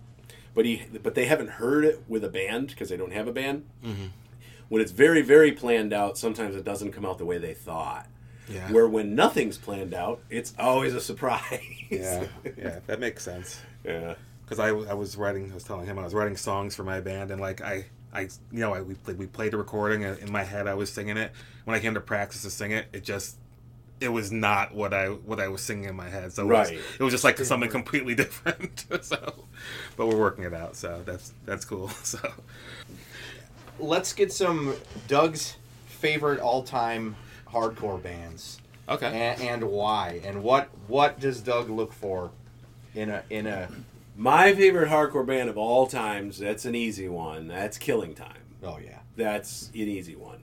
[0.54, 3.32] but he but they haven't heard it with a band because they don't have a
[3.32, 3.64] band.
[4.68, 8.06] When it's very very planned out, sometimes it doesn't come out the way they thought.
[8.48, 8.70] Yeah.
[8.72, 11.60] Where when nothing's planned out, it's always a surprise.
[11.90, 13.60] Yeah, yeah, that makes sense.
[13.84, 14.14] yeah.
[14.44, 17.00] Because I, I was writing, I was telling him I was writing songs for my
[17.00, 17.84] band, and like I,
[18.14, 20.72] I, you know, I, we played, we played the recording, and in my head I
[20.72, 21.32] was singing it.
[21.64, 23.36] When I came to practice to sing it, it just,
[24.00, 26.32] it was not what I what I was singing in my head.
[26.32, 28.86] So it was, it was just like something completely different.
[29.02, 29.44] so,
[29.96, 30.76] but we're working it out.
[30.76, 31.90] So that's that's cool.
[32.04, 32.18] So
[33.80, 34.74] Let's get some
[35.06, 35.56] Doug's
[35.86, 37.14] favorite all-time
[37.48, 42.30] hardcore bands okay, and, and why and what what does Doug look for
[42.94, 43.68] in a in a
[44.16, 47.46] My favorite hardcore band of all times, that's an easy one.
[47.48, 48.42] That's Killing Time.
[48.64, 50.42] oh yeah That's an easy one.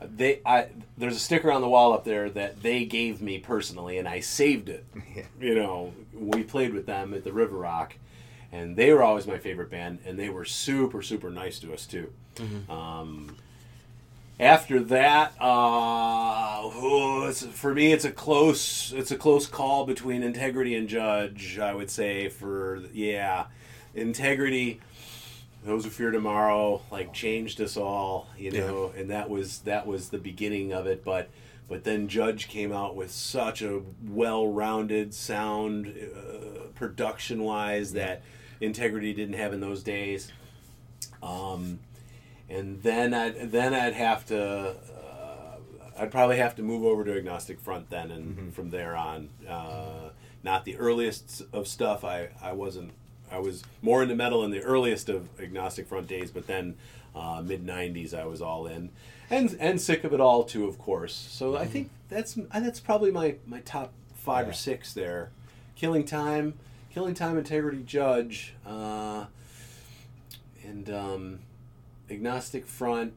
[0.00, 3.98] They, I, there's a sticker on the wall up there that they gave me personally,
[3.98, 4.84] and I saved it.
[5.16, 5.22] Yeah.
[5.40, 7.96] You know, we played with them at the River Rock,
[8.52, 11.86] and they were always my favorite band, and they were super, super nice to us
[11.86, 12.12] too.
[12.68, 13.34] Um,
[14.38, 20.22] after that, uh, oh, it's, for me, it's a close, it's a close call between
[20.22, 21.58] Integrity and Judge.
[21.58, 23.46] I would say for yeah,
[23.94, 24.80] Integrity
[25.66, 30.08] those who fear tomorrow like changed us all you know and that was that was
[30.08, 31.28] the beginning of it but
[31.68, 38.22] but then judge came out with such a well-rounded sound uh, production wise that
[38.60, 40.32] integrity didn't have in those days.
[41.22, 41.80] Um,
[42.48, 45.56] and then I'd then I'd have to uh,
[45.98, 49.30] I'd probably have to move over to agnostic front then and from there on.
[49.48, 50.10] Uh,
[50.44, 52.04] not the earliest of stuff.
[52.04, 52.92] I I wasn't
[53.30, 56.76] I was more into metal in the earliest of agnostic front days but then
[57.14, 58.90] uh, mid 90s I was all in.
[59.30, 61.14] And and sick of it all too of course.
[61.14, 65.30] So I think that's that's probably my my top five or six there.
[65.74, 66.54] Killing time
[66.96, 69.26] killing time integrity judge uh,
[70.64, 71.38] and um,
[72.08, 73.12] agnostic front.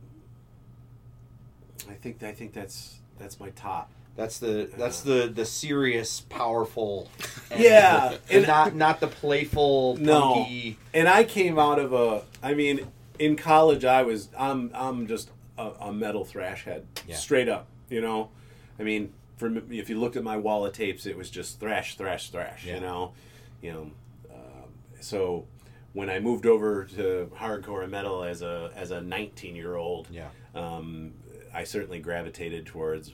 [1.89, 3.89] I think I think that's that's my top.
[4.19, 7.09] That's the that's the the serious powerful
[7.51, 10.33] and Yeah, and not not the playful No.
[10.33, 12.23] punky And I came out of a.
[12.43, 12.85] I mean,
[13.17, 14.27] in college, I was.
[14.37, 14.71] I'm.
[14.73, 17.15] I'm just a, a metal thrash head, Yeah.
[17.15, 17.67] straight up.
[17.89, 18.29] You know,
[18.77, 21.95] I mean, for if you looked at my wall of tapes, it was just thrash,
[21.95, 22.65] thrash, thrash.
[22.65, 22.75] Yeah.
[22.75, 23.13] You know,
[23.61, 23.91] you know.
[24.33, 25.45] Um, so
[25.93, 30.07] when I moved over to hardcore and metal as a as a 19 year old,
[30.11, 31.13] yeah um,
[31.53, 33.11] I certainly gravitated towards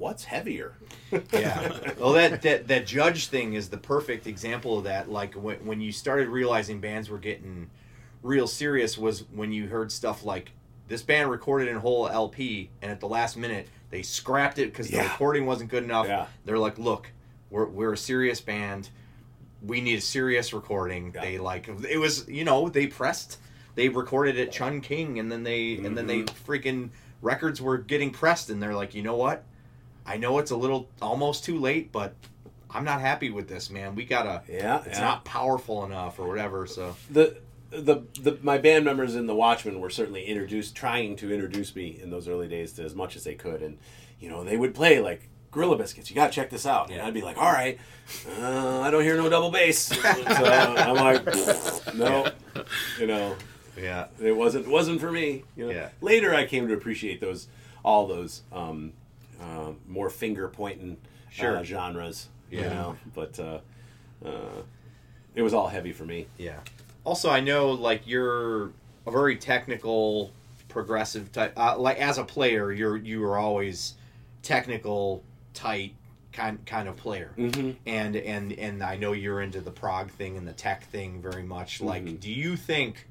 [0.00, 0.72] what's heavier.
[1.32, 5.56] yeah well that, that that judge thing is the perfect example of that like when,
[5.66, 7.68] when you started realizing bands were getting
[8.22, 10.52] real serious was when you heard stuff like
[10.88, 14.88] this band recorded in whole lp and at the last minute they scrapped it because
[14.88, 16.26] the recording wasn't good enough Yeah.
[16.44, 17.12] they're like look
[17.50, 18.88] we're, we're a serious band
[19.62, 21.20] we need a serious recording Yeah.
[21.22, 23.38] they like it was you know they pressed
[23.74, 26.50] they recorded at Chung King and then they and then they Mm-hmm.
[26.50, 26.90] freaking
[27.22, 29.44] records were getting pressed and they're like you know what
[30.10, 32.14] I know it's a little almost too late, but
[32.68, 33.94] I'm not happy with this, man.
[33.94, 34.42] We gotta.
[34.48, 35.04] Yeah, It's yeah.
[35.04, 36.66] not powerful enough or whatever.
[36.66, 37.36] So the
[37.70, 41.98] the the my band members in the Watchmen were certainly introduced, trying to introduce me
[42.02, 43.78] in those early days to as much as they could, and
[44.18, 46.10] you know they would play like Gorilla Biscuits.
[46.10, 47.06] You gotta check this out, and Yeah.
[47.06, 47.78] I'd be like, all right,
[48.40, 52.26] uh, I don't hear no double bass, so I'm like, no,
[52.98, 53.36] you know,
[53.80, 55.44] yeah, it wasn't it wasn't for me.
[55.56, 55.88] You know, Yeah.
[56.00, 57.46] later I came to appreciate those
[57.84, 58.92] all those um,
[59.40, 60.96] uh, more finger pointing
[61.30, 61.56] Sure.
[61.58, 62.28] uh, genres.
[62.50, 62.68] You Yeah.
[62.70, 63.60] know, but uh,
[64.24, 64.62] uh,
[65.34, 66.26] it was all heavy for me.
[66.38, 66.60] yeah.
[67.04, 68.72] Also, I know like you're
[69.06, 70.32] a very technical,
[70.68, 71.52] progressive type.
[71.56, 73.94] Uh, like as a player, you're you were always
[74.42, 75.22] technical,
[75.54, 75.94] tight
[76.32, 77.32] kind kind of player.
[77.38, 77.70] Mm-hmm.
[77.86, 81.42] and and and I know you're into the prog thing and the tech thing very
[81.42, 81.80] much.
[81.80, 82.20] Like, Mhm.
[82.20, 83.06] do you think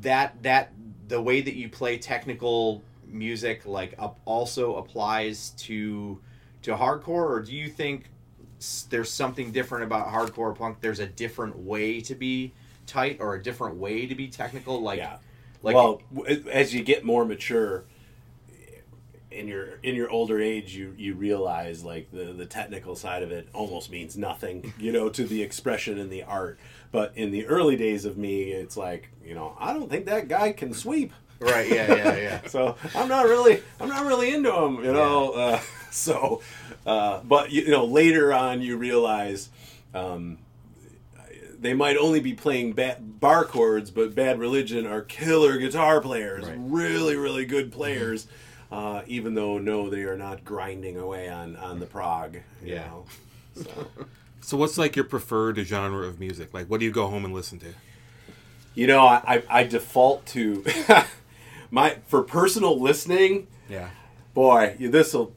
[0.00, 0.72] that that
[1.08, 6.20] the way that you play technical music like up also applies to
[6.62, 8.04] to hardcore, or do you think
[8.88, 10.80] there's something different about hardcore punk?
[10.80, 12.52] There's a different way to be
[12.86, 14.80] tight or a different way to be technical.
[14.80, 15.16] Like, yeah.
[15.62, 16.00] like well,
[16.50, 17.84] as you get more mature
[19.30, 23.32] in your in your older age, you you realize like the the technical side of
[23.32, 26.58] it almost means nothing, you know, to the expression and the art.
[26.90, 30.28] But in the early days of me, it's like you know, I don't think that
[30.28, 31.12] guy can sweep.
[31.42, 31.68] Right?
[31.68, 32.40] Yeah, yeah, yeah.
[32.48, 35.30] So I'm not really I'm not really into them, you know.
[35.32, 36.40] Uh, so,
[36.86, 39.48] uh, but you know, later on, you realize.
[39.94, 40.38] Um,
[41.58, 46.44] they might only be playing ba- bar chords, but Bad Religion are killer guitar players,
[46.44, 46.56] Right.
[46.58, 48.26] really, really good players.
[48.72, 52.34] Uh, even though no, they are not grinding away on on the prog.
[52.64, 52.86] You Yeah.
[52.86, 53.04] know?
[53.54, 53.86] So,
[54.40, 56.52] So what's like your preferred genre of music?
[56.52, 57.74] Like what do you go home and listen to?
[58.74, 60.64] you know, I, I, I default to
[61.72, 63.48] my for personal listening.
[63.68, 63.88] Yeah.
[64.34, 65.32] boy, this will,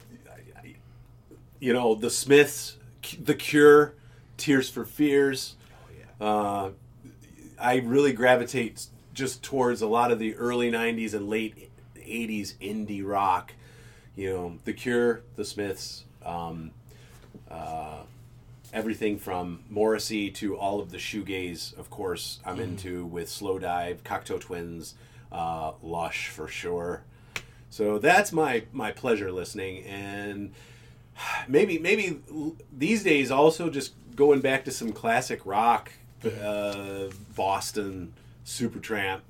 [1.58, 2.76] you know, the Smiths,
[3.20, 3.94] The Cure,
[4.36, 5.56] Tears for Fears.
[6.20, 6.70] Oh Uh,
[7.58, 13.04] I really gravitate just towards a lot of the early '90s and late '80s indie
[13.04, 13.54] rock.
[14.14, 16.70] You know, The Cure, The Smiths, um,
[17.50, 18.00] uh,
[18.72, 21.76] everything from Morrissey to all of the shoegaze.
[21.78, 24.94] Of course, I'm into with Slowdive, Cocteau Twins,
[25.36, 27.02] uh, Lush for sure.
[27.68, 30.52] So that's my my pleasure listening, and
[31.46, 32.20] maybe maybe
[32.72, 35.92] these days also just going back to some classic rock,
[36.42, 38.14] uh, Boston,
[38.46, 39.20] Supertramp.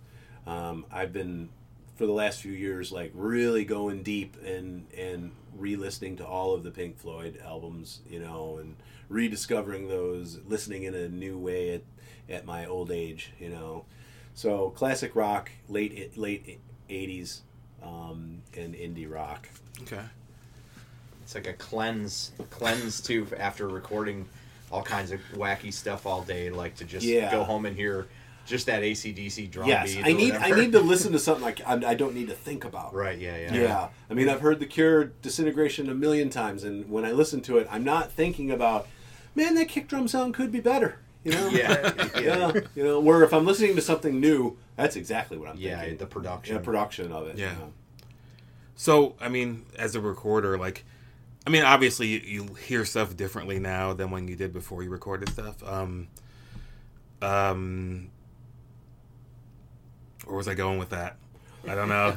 [0.47, 1.49] Um, I've been
[1.97, 6.63] for the last few years like really going deep and and re-listening to all of
[6.63, 8.77] the Pink Floyd albums, you know, and
[9.09, 11.83] rediscovering those, listening in a new way at
[12.29, 13.87] at my old age, you know.
[14.37, 17.41] So classic rock, late late '80s,
[17.83, 19.49] um, and indie rock.
[19.83, 20.03] Okay.
[21.25, 24.29] It's like a cleanse, cleanse too after recording
[24.71, 26.51] all kinds of wacky stuff all day.
[26.51, 27.31] Like to just Yeah.
[27.31, 28.09] go home and hear
[28.45, 30.05] just that ACDC drum yes, beat.
[30.05, 32.35] I or need I need to listen to something like I, I don't need to
[32.35, 32.93] think about.
[32.95, 33.19] Right.
[33.19, 33.39] Yeah.
[33.39, 33.55] Yeah.
[33.55, 33.89] Yeah.
[34.11, 37.57] I mean, I've heard the Cure disintegration a million times, and when I listen to
[37.57, 38.87] it, I'm not thinking about,
[39.35, 40.99] man, that kick drum sound could be better.
[41.27, 41.49] You know?
[41.53, 41.93] Yeah.
[42.21, 42.53] yeah.
[42.77, 45.99] You know, where if I'm listening to something new, that's exactly what I'm Yeah, thinking.
[45.99, 46.57] the production.
[46.57, 47.37] Yeah, production of it.
[47.37, 47.53] Yeah.
[47.53, 47.73] you know.
[48.77, 50.85] So, I mean, as a recorder, like,
[51.47, 54.91] I mean, obviously you, you hear stuff differently now than when you did before you
[54.91, 55.63] recorded stuff.
[55.65, 56.09] Um,
[57.23, 58.11] um,
[60.27, 61.17] where was I going with that?
[61.69, 62.15] I don't know.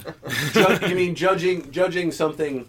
[0.88, 2.68] You mean judging judging something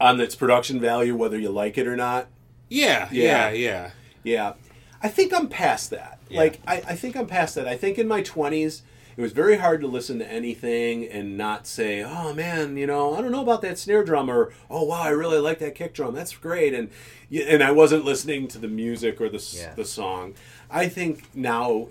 [0.00, 2.26] on its production value, whether you like it or not?
[2.68, 3.50] yeah, Yeah.
[3.50, 3.90] yeah, yeah.
[4.24, 4.52] Yeah.
[5.02, 6.18] I think I'm past that.
[6.28, 6.38] Yeah.
[6.38, 7.66] Like, I, I think I'm past that.
[7.66, 8.82] I think in my 20s,
[9.16, 13.14] it was very hard to listen to anything and not say, oh man, you know,
[13.14, 15.92] I don't know about that snare drum or, oh wow, I really like that kick
[15.92, 16.14] drum.
[16.14, 16.72] That's great.
[16.72, 16.90] And
[17.30, 19.74] and I wasn't listening to the music or the, Yeah.
[19.74, 20.34] the song.
[20.70, 21.88] I think now,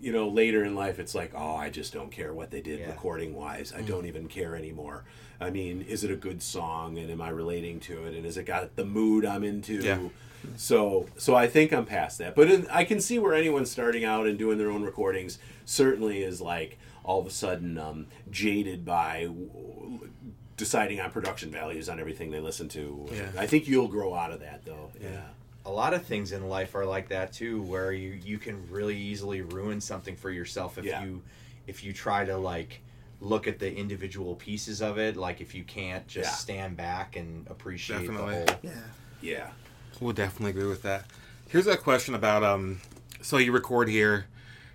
[0.00, 2.80] you know, later in life, it's like, oh, I just don't care what they did
[2.80, 2.86] Yeah.
[2.86, 3.72] recording wise.
[3.76, 4.08] I don't mm.
[4.08, 5.04] even care anymore.
[5.40, 8.14] I mean, is it a good song and am I relating to it?
[8.14, 9.74] And has it got the mood I'm into?
[9.74, 9.98] Yeah.
[10.56, 12.34] So, so I think I'm past that.
[12.34, 16.22] But in, I can see where anyone starting out and doing their own recordings certainly
[16.22, 20.08] is like all of a sudden um, jaded by w-
[20.56, 23.08] deciding on production values on everything they listen to.
[23.12, 23.28] Yeah.
[23.38, 24.90] I think you'll grow out of that though.
[25.00, 25.22] Yeah.
[25.64, 28.96] a lot of things in life are like that too where you you can really
[28.96, 31.04] easily ruin something for yourself if Yeah.
[31.04, 31.22] you
[31.66, 32.80] if you try to like
[33.20, 36.34] look at the individual pieces of it like if you can't just Yeah.
[36.34, 38.44] stand back and appreciate Definitely.
[38.44, 38.70] the whole Yeah.
[39.20, 39.50] Yeah.
[40.02, 41.04] We'll definitely agree with that.
[41.48, 42.80] Here's a question about um.
[43.20, 44.26] So you record here.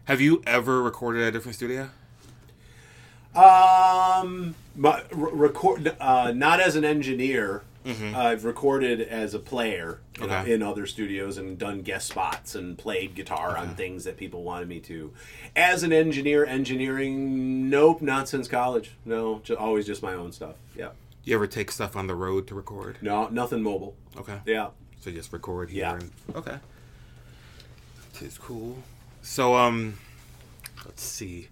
[0.05, 1.89] Have you ever recorded at a different studio?
[3.35, 7.63] Um, my, r- record uh, not as an engineer.
[8.13, 10.33] I've recorded as a player know, Mm-hmm.
[10.41, 10.51] Okay.
[10.53, 14.67] in other studios and done guest spots and played guitar on things that people wanted
[14.67, 15.13] me to.
[15.55, 18.91] As an engineer, engineering, nope, not since college.
[19.05, 20.55] No, ju- always just my own stuff.
[20.75, 20.89] Yeah,
[21.23, 22.97] You ever take stuff on the road to record?
[23.01, 23.95] no, nothing mobile.
[24.17, 24.39] Okay.
[24.45, 24.69] Yeah,
[25.07, 25.83] So just record here.
[25.83, 25.93] Yeah.
[25.93, 26.57] And, okay.
[28.19, 28.77] It's cool.
[29.21, 29.97] So um,
[30.83, 31.47] let's see,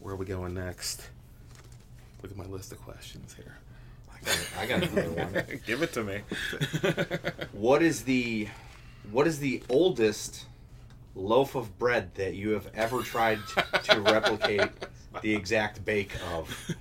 [0.00, 1.08] where are we going next?
[2.20, 3.56] Look at my list of questions here.
[4.12, 6.20] I got, I got another one Give it to me.
[7.52, 8.48] what is the
[9.10, 10.44] what is the oldest
[11.14, 14.68] loaf of bread that you have ever tried to, to replicate
[15.20, 16.74] the exact bake of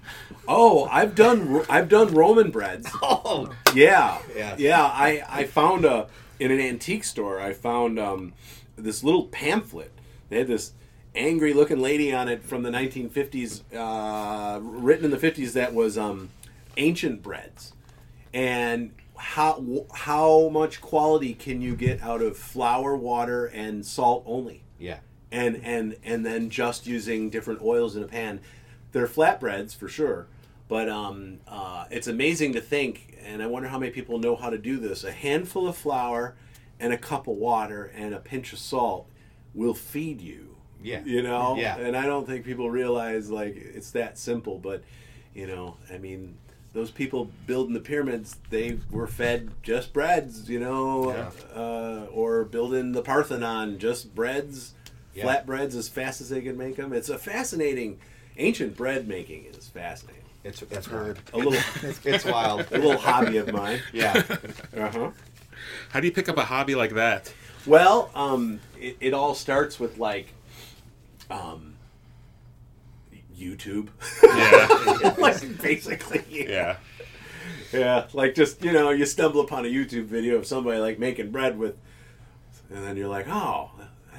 [0.48, 2.88] Oh, I've done I've done Roman breads.
[3.02, 4.56] oh Yeah, Yeah.
[4.58, 4.84] yeah.
[4.86, 6.08] I I found a
[6.40, 7.40] in an antique store.
[7.40, 8.34] I found um,
[8.76, 9.92] this little pamphlet.
[10.30, 10.74] They had this
[11.14, 15.54] angry looking lady on it from the 1950s, uh, written in the 50s.
[15.54, 16.30] That was um,
[16.78, 17.74] ancient breads,
[18.34, 24.64] and how how much quality can you get out of flour, water, and salt only?
[24.80, 24.98] yeah
[25.32, 28.40] and and and then just using different oils in a pan.
[28.92, 30.28] They're flatbreads for sure,
[30.68, 34.50] but um, uh, it's amazing to think, and I wonder how many people know how
[34.50, 35.04] to do this.
[35.04, 36.36] A handful of flour
[36.80, 39.08] and a cup of water and a pinch of salt
[39.54, 40.58] will feed you.
[40.84, 41.04] Yeah.
[41.06, 41.56] you know.
[41.58, 41.78] Yeah.
[41.78, 44.84] and I don't think people realize like it's that simple, but
[45.34, 46.38] you know, I mean.
[46.74, 51.30] Those people building the pyramids, they were fed just breads, you know, Yeah.
[51.54, 54.74] uh, or building the Parthenon, just breads,
[55.14, 55.26] Yeah.
[55.26, 56.94] flatbreads as fast as they can make them.
[56.94, 58.00] It's a fascinating,
[58.38, 60.24] ancient bread making is fascinating.
[60.44, 61.20] it's it's heard.
[61.34, 61.54] A little,
[62.06, 63.80] it's wild a little hobby of mine.
[63.94, 64.24] yeah
[64.78, 65.12] Uh huh.
[65.90, 67.34] How do you pick up a hobby like that?
[67.66, 70.28] Well, um, it, it all starts with like,
[71.30, 71.76] um,
[73.38, 73.90] YouTube.
[74.24, 75.16] Yeah.
[75.18, 76.78] like basically, yeah.
[77.72, 81.32] yeah, like just you know, you stumble upon a YouTube video of somebody like making
[81.32, 81.76] bread with,
[82.70, 83.72] and then you're like, oh,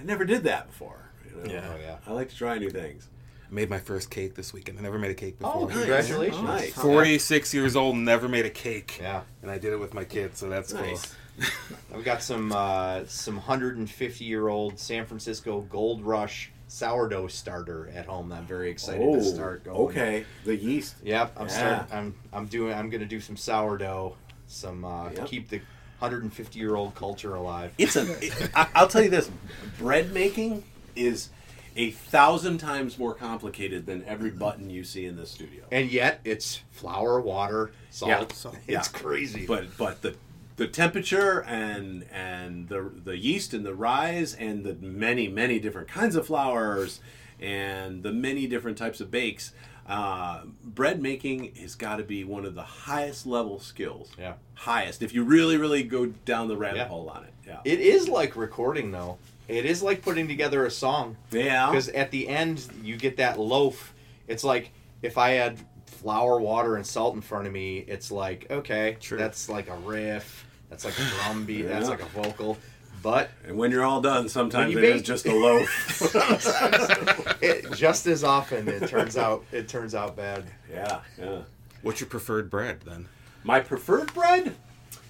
[0.03, 0.99] I never did that before.
[1.25, 1.53] You know?
[1.53, 1.73] Yeah.
[1.73, 1.97] Oh yeah.
[2.07, 3.09] I like to try new things.
[3.49, 4.79] I made my first cake this weekend.
[4.79, 5.55] I never made a cake before.
[5.55, 5.83] Oh, before.
[5.83, 6.41] congratulations!
[6.41, 6.73] Oh, nice.
[6.73, 8.99] 46 years old, never made a cake.
[9.01, 11.15] Yeah, And I did it with my kids, so that's Nice.
[11.95, 18.07] I've got some uh, some 150 year old San Francisco Gold Rush sourdough starter at
[18.07, 18.29] home.
[18.31, 19.77] That I'm very excited oh, to start going.
[19.77, 20.25] okay.
[20.45, 20.97] The yeast.
[21.05, 21.53] Yep, I'm Yeah.
[21.87, 21.97] starting.
[21.97, 22.75] I'm I'm doing.
[22.75, 24.17] I'm gonna do some sourdough.
[24.47, 25.27] Some uh, Yep.
[25.27, 25.61] keep the
[26.03, 27.73] 150 year old culture alive.
[27.79, 28.03] It's a.
[28.25, 29.31] It, I, I'll tell you this:
[29.79, 30.65] bread making
[30.97, 31.31] is
[31.77, 35.65] a thousand times more complicated than every button you see in this studio.
[35.71, 38.11] And yet it's flour, water, salt.
[38.11, 38.25] Yeah.
[38.35, 38.57] Salt.
[38.67, 38.99] It's Yeah.
[39.01, 39.47] crazy.
[39.47, 40.17] but but the
[40.57, 45.89] the temperature and and the the yeast and the rise and the many many different
[45.89, 47.01] kinds of flours
[47.41, 49.53] and the many different types of bakes
[49.89, 54.35] uh, bread making has got to be one of the highest level skills Yeah.
[54.55, 56.89] highest if you really really go down the rabbit Yeah.
[56.89, 59.19] hole on it yeah it is like recording though.
[59.49, 61.17] It is like putting together a song.
[61.33, 63.93] yeah Because at the end, you get that loaf.
[64.29, 64.71] It's like
[65.03, 69.19] if I had flour, water, and salt in front of me, it's like, okay, Sure.
[69.19, 70.47] that's like a riff.
[70.71, 71.63] That's like a drum beat.
[71.69, 72.57] That's like a vocal.
[73.03, 75.69] But and when you're all done sometimes When it you is just a loaf
[77.43, 80.45] it, just as often, it turns out it turns out bad.
[80.71, 81.43] yeah yeah
[81.83, 83.09] What's your preferred bread then?
[83.43, 84.55] My preferred bread?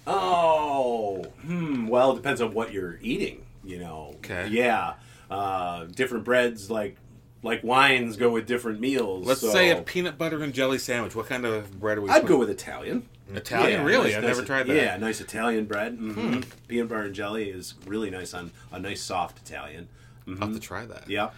[0.07, 1.87] Oh, hmm.
[1.87, 3.45] Well, it depends on what you're eating.
[3.65, 4.15] You know.
[4.17, 4.49] Okay.
[4.51, 4.95] Yeah.
[5.31, 6.97] Uh, different breads, like
[7.43, 9.27] like wines, go with different meals.
[9.27, 11.15] Let's so say a peanut butter and jelly sandwich.
[11.15, 12.09] What kind of bread are we?
[12.11, 13.09] I'd putting- go with Italian.
[13.37, 13.81] Italian.
[13.81, 14.09] Yeah, really?
[14.09, 14.77] nice- I've nice- never tried that.
[14.77, 15.95] Yeah, nice Italian bread.
[15.95, 19.89] hmm Peanut butter and jelly is really nice on a nice soft Italian.
[20.29, 21.09] I'll have to try that.
[21.11, 21.31] Yeah.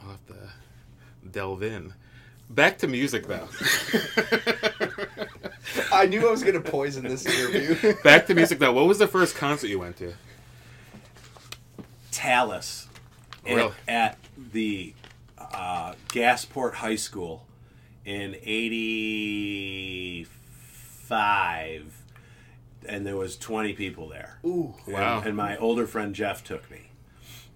[0.00, 0.52] I'll have to
[1.30, 1.94] delve in.
[2.48, 3.48] Back to music though.
[5.92, 7.94] I knew I was going to poison this interview.
[8.04, 8.72] Back to music though.
[8.72, 10.14] What was the first concert you went to?
[12.12, 12.86] Talas
[13.46, 14.18] at, at
[14.52, 14.94] the
[15.38, 17.46] uh, Gasport High School
[18.04, 20.28] in '85,
[21.12, 24.38] and there was 20 people there.
[24.44, 24.74] Ooh.
[24.86, 25.22] And, Wow.
[25.24, 26.90] and my older friend Jeff took me.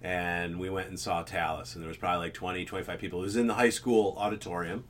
[0.03, 3.19] And we went and saw Talas, and there was probably like 20, 25 people.
[3.19, 4.83] It was in the high school auditorium.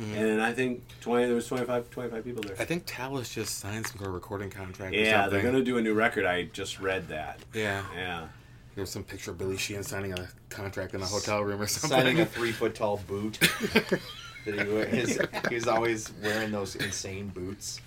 [0.00, 0.14] Mm-hmm.
[0.18, 2.56] And I think 20, there was 25, 25 people there.
[2.58, 4.92] I think Talas just signed some sort of recording contract.
[4.94, 5.32] or Yeah, something.
[5.32, 6.24] they're going to do a new record.
[6.26, 7.38] I just read that.
[7.54, 7.84] Yeah.
[7.94, 8.26] Yeah.
[8.74, 11.96] There's some picture of Billy Sheehan signing a contract in a hotel room or something.
[11.98, 13.38] Signing a three foot tall boot.
[13.74, 14.00] that
[14.46, 17.80] he, wear- his, he's always wearing those insane boots.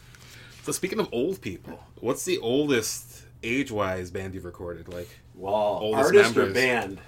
[0.70, 4.88] So speaking of old people, what's the oldest age-wise band you've recorded?
[4.88, 6.53] Like Well, Oldest artist or members.
[6.53, 7.01] band?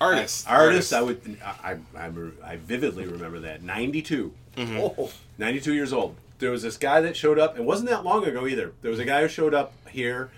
[0.00, 0.44] artists.
[0.44, 2.08] Artist, I would, I, I,
[2.42, 3.62] I vividly remember that.
[3.62, 4.32] 92.
[4.58, 6.16] Oh, 92 years old.
[6.40, 7.56] There was this guy that showed up.
[7.56, 8.72] It wasn't that long ago either.
[8.82, 10.32] There was a guy who showed up here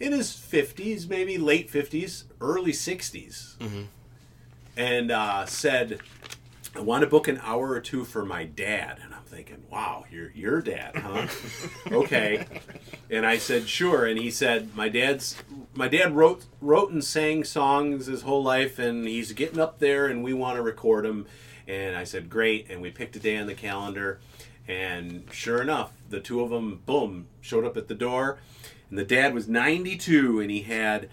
[0.00, 3.56] in his 50s, maybe late 50s, early 60s,
[4.78, 6.00] and uh, said,
[6.74, 8.98] I want to book an hour or two for my dad.
[9.38, 11.28] Thinking, wow, you're your dad, huh?
[11.92, 12.44] okay.
[13.08, 14.04] And I said, sure.
[14.04, 15.36] And he said, my dad's
[15.74, 20.08] my dad wrote wrote and sang songs his whole life, and he's getting up there,
[20.08, 21.26] and we want to record him.
[21.68, 22.66] And I said, great.
[22.68, 24.18] And we picked a day on the calendar,
[24.66, 28.38] and sure enough, the two of them, boom, showed up at the door.
[28.90, 31.08] And the dad was 92, and he had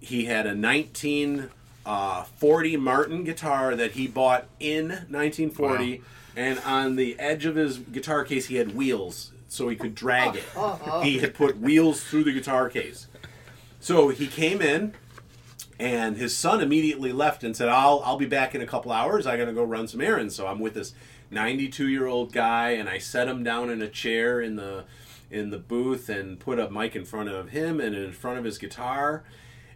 [0.00, 1.50] he had a 1940
[1.86, 6.04] uh, Martin guitar that he bought in 1940, Wow.
[6.36, 10.36] And on the edge of his guitar case he had wheels so he could drag
[10.36, 10.44] it.
[11.02, 13.08] He had put wheels through the guitar case.
[13.80, 14.94] So he came in,
[15.78, 19.26] and his son immediately left and said, "I'll I'll be back in a couple hours.
[19.26, 20.94] I gotta go run some errands." So I'm with this
[21.30, 24.84] 92 year old guy, and I set him down in a chair in the
[25.30, 28.44] in the booth and put a mic in front of him and in front of
[28.44, 29.24] his guitar,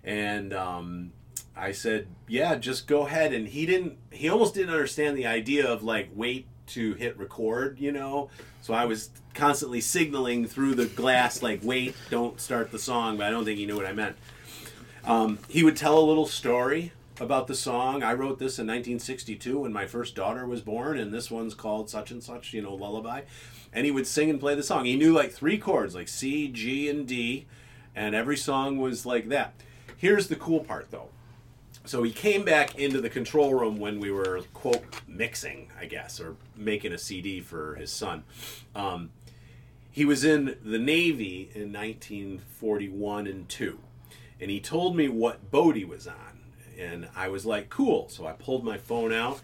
[0.03, 1.13] and um,
[1.57, 3.99] I said, "Yeah, just go ahead." And he didn't.
[4.11, 8.31] He almost didn't understand the idea of like wait to hit record, you know.
[8.61, 13.27] So I was constantly signaling through the glass like wait, don't start the song, but
[13.27, 14.17] I don't think he knew what I meant.
[15.05, 18.03] Um, he would tell a little story about the song.
[18.03, 21.91] I wrote this in 1962 when my first daughter was born, and this one's called
[21.91, 23.23] such and such, you know, lullaby.
[23.73, 24.85] And he would sing and play the song.
[24.85, 27.47] He knew like three chords, like C, G, and D,
[27.95, 29.55] and every song was like that.
[29.97, 31.09] Here's the cool part, though.
[31.87, 36.19] So he came back into the control room when we were quote mixing, I guess,
[36.21, 38.25] or making a CD for his son.
[38.75, 39.11] Um,
[39.91, 43.79] he was in the Navy in 1941 and 2.
[44.41, 46.41] And he told me what boat he was on.
[46.79, 48.09] And I was like, cool.
[48.09, 49.41] So I pulled my phone out,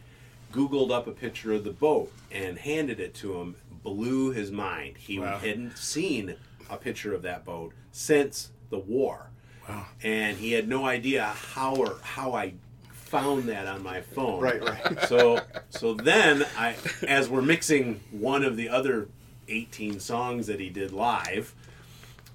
[0.52, 3.56] Googled up a picture of the boat, and handed it to him.
[3.82, 4.96] blew his mind.
[4.98, 5.38] He Wow.
[5.38, 6.34] hadn't seen
[6.68, 9.30] a picture of that boat since the war,
[9.70, 9.86] Wow.
[10.02, 12.54] and he had no idea how or how I
[12.92, 14.40] found that on my phone.
[14.40, 15.00] Right, right.
[15.08, 15.40] So
[15.70, 19.08] so then I, as we're mixing one of the other
[19.48, 21.54] 18 songs that he did live,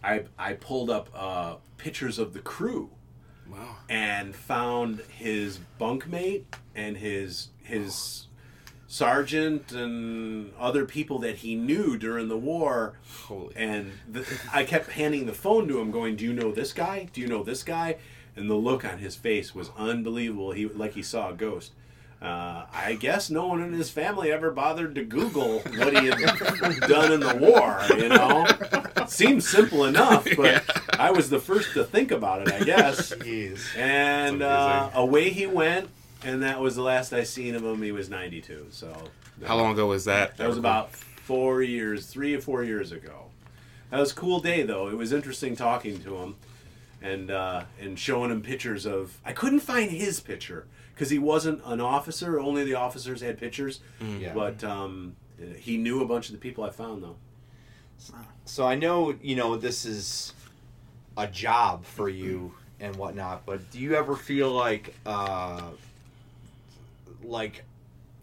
[0.04, 2.90] I I pulled up uh, pictures of the crew
[3.50, 3.78] Wow.
[3.90, 8.28] and found his bunkmate and his his
[8.96, 12.94] sergeant and other people that he knew during the war
[13.26, 13.54] Holy.
[13.54, 17.10] and the, I kept handing the phone to him going do you know this guy
[17.12, 17.98] do you know this guy
[18.38, 21.74] and the look on his face was unbelievable he like he saw a ghost
[22.22, 26.18] uh, I guess no one in his family ever bothered to Google what he had
[26.88, 27.82] done in the war.
[27.90, 30.64] You know, seems simple enough, but
[30.98, 32.54] I was the first to think about it.
[32.54, 33.14] I guess.
[33.14, 33.78] Jeez.
[33.78, 35.90] And uh, away he went,
[36.24, 37.82] and that was the last I seen of him.
[37.82, 38.68] He was 92.
[38.72, 38.96] So
[39.46, 40.38] How long ago was that?
[40.38, 43.26] that was about four years, three or four years ago.
[43.92, 44.88] That was a cool day, though.
[44.90, 46.36] It was interesting talking to him
[47.02, 49.20] and uh, and showing him pictures of.
[49.24, 52.40] I couldn't find his picture because he wasn't an officer.
[52.40, 53.82] Only the officers had pictures.
[54.20, 54.34] Yeah.
[54.34, 55.16] But um,
[55.58, 57.16] he knew a bunch of the people I found, though.
[58.46, 60.34] So I know you know this is
[61.18, 65.62] a job for you and whatnot, but do you ever feel like uh,
[67.28, 67.64] like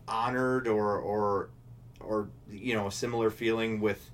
[0.09, 1.51] honored or or
[2.01, 4.11] or you know a similar feeling with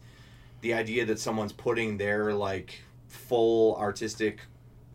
[0.61, 4.41] the idea that someone's putting their like full artistic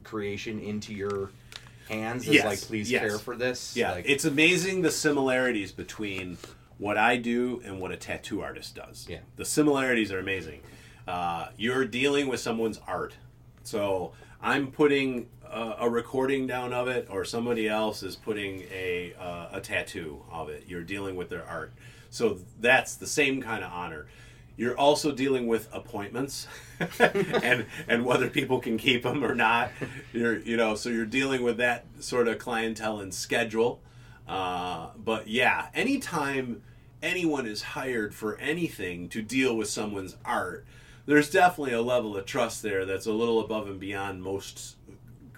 [0.04, 1.32] creation into your
[1.90, 3.02] hands as Yes, like please yes.
[3.02, 6.38] care for this Yeah, like, it's amazing the similarities between
[6.78, 9.08] what I do and what a tattoo artist does.
[9.10, 9.20] Yeah.
[9.36, 10.62] the similarities are amazing.
[11.08, 13.14] Uh, you're dealing with someone's art,
[13.64, 15.28] so I'm putting
[15.80, 20.50] a, recording down of it, or somebody else is putting a uh, a tattoo of
[20.50, 20.66] it.
[20.68, 21.74] You're dealing with their art,
[22.10, 24.08] so that's the same kind of honor.
[24.56, 26.48] You're also dealing with appointments,
[27.00, 29.72] and and whether people can keep them or not.
[30.12, 33.82] You're you know so you're dealing with that sort of clientele and schedule.
[34.28, 36.62] Uh, but yeah, anytime
[37.02, 40.66] anyone is hired for anything to deal with someone's art,
[41.06, 44.76] there's definitely a level of trust there that's a little above and beyond most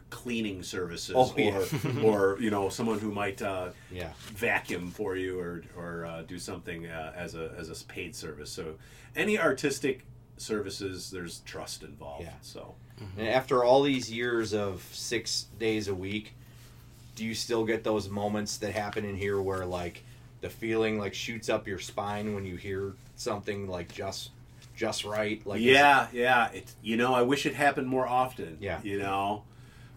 [0.09, 1.61] cleaning services Oh, yeah.
[2.03, 6.21] or or you know someone who might uh, yeah vacuum for you or or uh,
[6.21, 8.49] do something uh, as a as a paid service.
[8.51, 8.75] So
[9.15, 10.05] any artistic
[10.37, 12.23] services, there's trust involved.
[12.23, 12.33] Yeah.
[12.41, 12.75] So
[13.17, 16.33] And after all these years of six days a week,
[17.15, 20.03] do you still get those moments that happen in here where like
[20.41, 24.31] the feeling like shoots up your spine when you hear something like just
[24.75, 25.45] just right?
[25.47, 26.51] Like yeah, yeah.
[26.51, 28.57] It you know I wish it happened more often.
[28.61, 28.79] Yeah.
[28.83, 29.43] You know.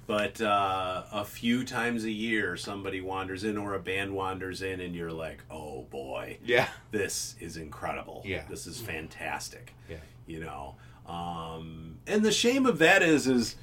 [0.09, 4.81] But uh, a few times a year, somebody wanders in or a band wanders in,
[4.81, 8.23] and you're like, "Oh boy, yeah, this is incredible.
[8.25, 8.43] Yeah.
[8.49, 10.75] this is fantastic." yeah, you know
[11.09, 13.57] um, and the shame of that is is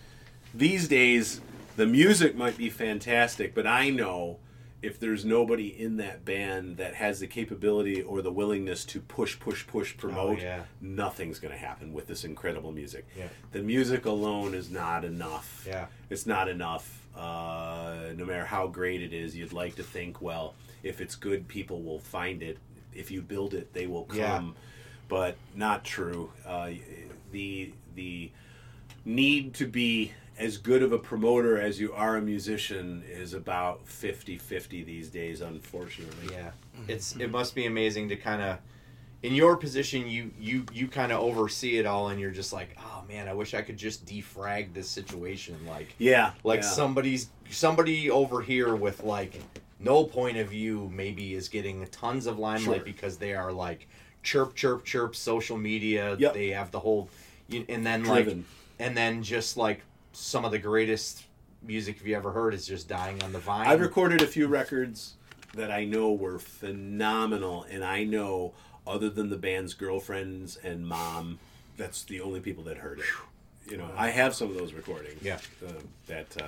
[0.54, 1.39] these days
[1.78, 4.38] the music might be fantastic but i know
[4.86, 9.40] if there's nobody in that band that has the capability or the willingness to push
[9.40, 10.64] push push promote Oh, yeah.
[10.82, 13.28] nothing's going to happen with this incredible music Yeah.
[13.52, 17.02] the music alone is not enough yeah, it's not enough.
[17.16, 21.48] Uh, no matter how great it is, you'd like to think, well, if it's good,
[21.48, 22.58] people will find it.
[22.94, 24.18] If you build it, they will come.
[24.20, 24.42] Yeah.
[25.08, 26.32] But not true.
[26.46, 26.72] Uh,
[27.32, 28.32] the the
[29.06, 33.86] need to be as good of a promoter as you are a musician is about
[33.86, 36.36] 50-50 these days, unfortunately.
[36.36, 36.52] yeah.
[36.78, 36.90] Mm-hmm.
[36.92, 38.58] It's it must be amazing to kind of
[39.24, 42.76] in your position you you you kind of oversee it all and you're just like
[42.78, 46.34] oh man i wish i could just defrag this situation like Yeah.
[46.44, 46.68] like yeah.
[46.70, 49.40] somebody's somebody over here with like
[49.80, 52.86] no point of view maybe is getting tons of limelight Sure.
[52.86, 53.88] because they are like
[54.22, 56.34] chirp chirp chirp social media Yep.
[56.34, 57.10] they have the whole
[57.52, 58.40] and then Driven.
[58.40, 58.46] like
[58.80, 59.82] and then just like
[60.16, 61.24] some of the greatest
[61.61, 65.16] music you ever heard is just dying on the vine I've recorded a few records
[65.55, 68.53] that I know were phenomenal, and I know
[68.86, 71.39] other than the band's girlfriends and mom,
[71.78, 73.05] that's the only people that heard it.
[73.72, 75.22] You know, I have some of those recordings.
[75.24, 75.39] Yeah.
[75.68, 75.72] uh,
[76.07, 76.47] that uh,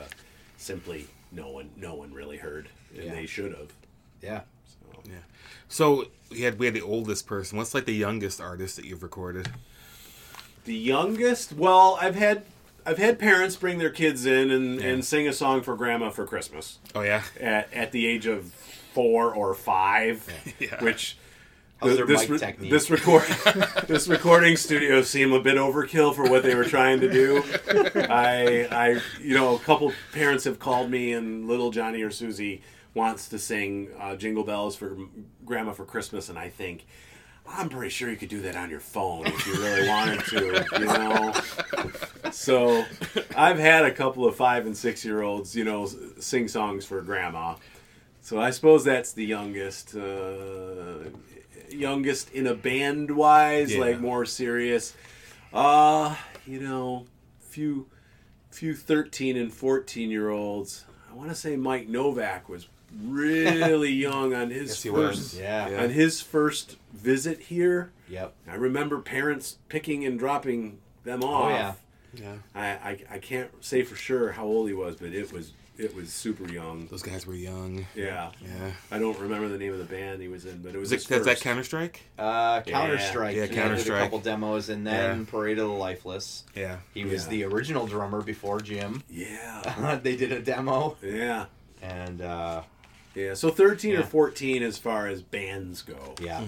[0.58, 3.14] simply no one, no one really heard, and Yeah.
[3.16, 3.72] they should have.
[4.22, 5.02] yeah So.
[5.06, 5.16] Yeah.
[5.68, 7.58] So we had we had the oldest person.
[7.58, 9.50] What's like the youngest artist that you've recorded?
[10.66, 12.44] The youngest, well, I've had.
[12.88, 14.88] I've had parents bring their kids in and, Yeah.
[14.88, 16.80] and sing a song for grandma for Christmas.
[16.96, 17.22] Oh yeah.
[17.40, 18.46] at, at the age of
[18.94, 20.26] four or five,
[20.58, 20.82] Yeah.
[20.84, 21.18] which
[21.82, 22.72] How's their this, mic technique?
[22.72, 23.24] this record
[23.88, 27.44] this recording studio seemed a bit overkill for what they were trying to do.
[28.10, 32.64] I I you know a couple parents have called me and little Johnny or Susie
[32.96, 34.98] wants to sing uh, Jingle Bells for
[35.46, 36.86] Grandma for Christmas, and I think.
[37.50, 40.66] I'm pretty sure you could do that on your phone if you really wanted to,
[40.80, 41.34] you know.
[42.32, 42.86] So,
[43.36, 45.88] I've had a couple of five and six year olds, you know,
[46.20, 47.56] sing songs for grandma.
[48.22, 51.10] So I suppose that's the youngest, uh,
[51.70, 53.80] youngest in a band wise, Yeah.
[53.82, 54.96] like more serious.
[55.54, 56.16] Uh,
[56.46, 57.06] you know,
[57.40, 57.88] few,
[58.52, 60.86] few thirteen and fourteen year olds.
[61.10, 62.68] I want to say Mike Novak was
[63.06, 65.34] really young on his Yes, first.
[65.40, 65.70] Yeah.
[65.70, 65.84] Yeah.
[65.84, 67.92] on his first visit here.
[68.10, 68.34] Yep.
[68.48, 71.46] I remember parents picking and dropping them off.
[71.46, 71.74] Oh yeah.
[72.20, 72.34] Yeah.
[72.56, 75.96] I, I I can't say for sure how old he was, but it was it
[75.96, 76.88] was super young.
[76.88, 77.86] Those guys were young.
[77.96, 78.32] Yeah.
[78.42, 78.72] Yeah.
[78.92, 81.04] I don't remember the name of the band he was in, but it was Was
[81.06, 81.44] it, that's that first.
[81.44, 82.02] Counter Strike?
[82.18, 83.36] Uh, Counter Strike.
[83.36, 84.00] Yeah, he did Counter-Strike.
[84.00, 85.26] A couple demos, and then Yeah.
[85.30, 86.46] Parade of the Lifeless.
[86.56, 86.78] Yeah.
[86.96, 87.30] He was Yeah.
[87.30, 89.04] the original drummer before Jim.
[89.08, 90.00] Yeah.
[90.04, 91.46] they did a demo, Yeah.
[91.84, 92.64] and uh,
[93.14, 93.36] Yeah.
[93.36, 96.16] So 13 or 14 as far as bands go.
[96.20, 96.44] yeah,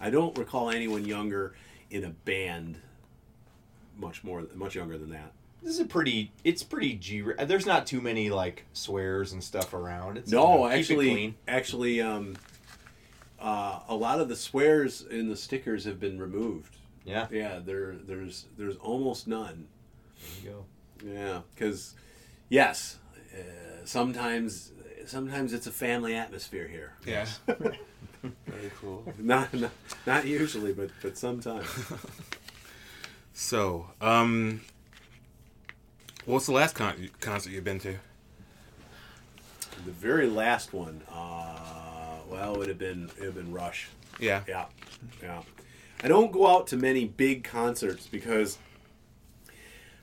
[0.00, 1.54] I don't recall anyone younger
[1.92, 2.78] in a band
[3.96, 5.32] much more much younger than that.
[5.62, 6.32] this is a pretty.
[6.44, 7.22] It's pretty G.
[7.46, 10.18] There's not too many like swears and stuff around.
[10.18, 11.34] It's, you No, know, keep it actually clean.
[11.48, 12.36] actually um
[13.40, 16.76] uh, a lot of the swears in the stickers have been removed.
[17.04, 17.26] Yeah.
[17.30, 19.66] Yeah, there there's there's almost none.
[20.42, 20.64] There you go.
[21.12, 21.94] Yeah, because
[22.48, 22.98] yes,
[23.34, 24.72] uh, sometimes
[25.06, 26.94] sometimes it's a family atmosphere here.
[27.06, 27.26] Yeah.
[28.46, 29.04] Very cool.
[29.18, 29.70] Not not,
[30.06, 31.66] not usually, but but sometimes.
[33.44, 34.60] So, um,
[36.24, 37.96] what's the last con- concert you've been to?
[39.84, 43.88] the very last one, uh, well, it would have been it would have been Rush.
[44.18, 44.42] Yeah.
[44.48, 44.64] Yeah,
[45.22, 45.42] yeah.
[46.02, 48.56] I don't go out to many big concerts because,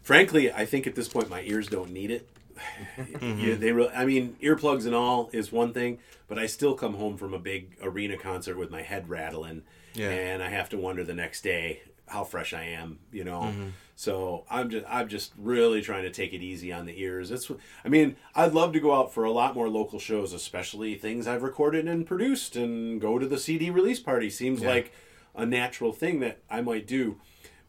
[0.04, 2.28] frankly, I think at this point my ears don't need it.
[3.22, 6.94] Yeah, they really, I mean, earplugs and all is one thing, but I still come
[6.96, 9.64] home from a big arena concert with my head rattling,
[9.96, 10.10] Yeah.
[10.10, 13.42] and I have to wonder the next day how fresh I am, you know.
[13.42, 13.68] Mm-hmm.
[13.96, 17.32] So I'm just I'm just really trying to take it easy on the ears.
[17.32, 17.50] It's
[17.86, 21.28] I mean I'd love to go out for a lot more local shows, especially things
[21.28, 24.30] I've recorded and produced, and go to the CD release party.
[24.30, 24.70] Seems Yeah.
[24.70, 24.94] like
[25.36, 27.18] a natural thing that I might do.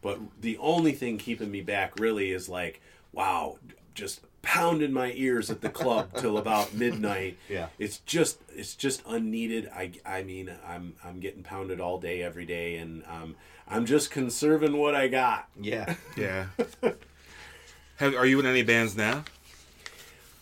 [0.01, 2.81] But the only thing keeping me back really is like,
[3.13, 3.57] wow,
[3.95, 7.37] just pounding my ears at the club till about midnight.
[7.49, 7.69] Yeah.
[7.79, 9.69] It's just it's just unneeded.
[9.73, 13.35] I I mean, I'm I'm getting pounded all day every day and um
[13.67, 15.47] I'm just conserving what I got.
[15.59, 15.95] Yeah.
[16.17, 16.47] Yeah.
[17.97, 19.23] Have, are you in any bands now?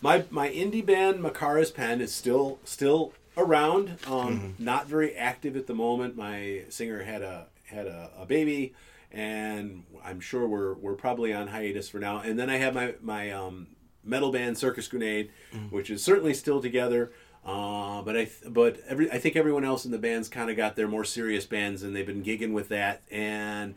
[0.00, 3.98] My my indie band Makara's Pen is still still around.
[4.06, 6.16] Um, Not very active at the moment.
[6.16, 8.74] My singer had a had a, a baby,
[9.12, 12.18] and I'm sure we're we're probably on hiatus for now.
[12.18, 13.68] And then I have my my um,
[14.04, 15.30] metal band Circus Grenade,
[15.70, 17.12] which is certainly still together.
[17.44, 20.56] Uh, but I th- but every I think everyone else in the band's kind of
[20.56, 23.74] got their more serious bands, and they've been gigging with that and.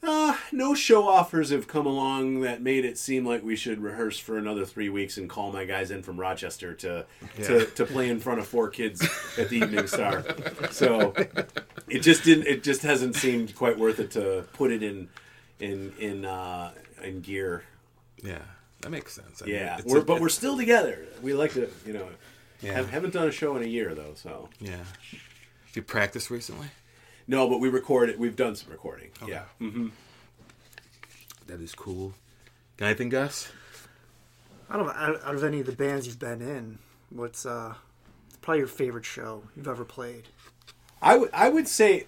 [0.00, 4.16] Uh, no show offers have come along that made it seem like we should rehearse
[4.16, 7.04] for another three weeks and call my guys in from Rochester to
[7.42, 9.02] to, to play in front of four kids
[9.36, 10.24] at the Evening Star.
[10.70, 11.14] So
[11.88, 12.46] it just didn't.
[12.46, 15.08] It just hasn't seemed quite worth it to put it in
[15.58, 16.70] in in uh,
[17.02, 17.64] in gear.
[18.22, 18.42] Yeah.
[18.80, 19.42] That makes sense.
[19.42, 21.04] I mean, Yeah, it's we're, a- but we're still together.
[21.22, 22.08] We like to, you know.
[22.60, 22.72] Yeah.
[22.74, 24.82] Have, haven't done a show in a year though, so Yeah.
[25.74, 26.68] You practiced recently?
[27.26, 27.48] no.
[27.48, 28.18] But we recorded.
[28.18, 29.10] We've done some recording.
[29.26, 29.42] Yeah.
[31.46, 32.14] That is cool.
[32.76, 33.50] Got anything, Gus?
[34.70, 34.88] I don't.
[34.88, 36.78] Out, out of any of the bands you've been in,
[37.10, 37.74] what's uh,
[38.42, 40.24] probably your favorite show you've ever played?
[41.00, 42.06] I would I would say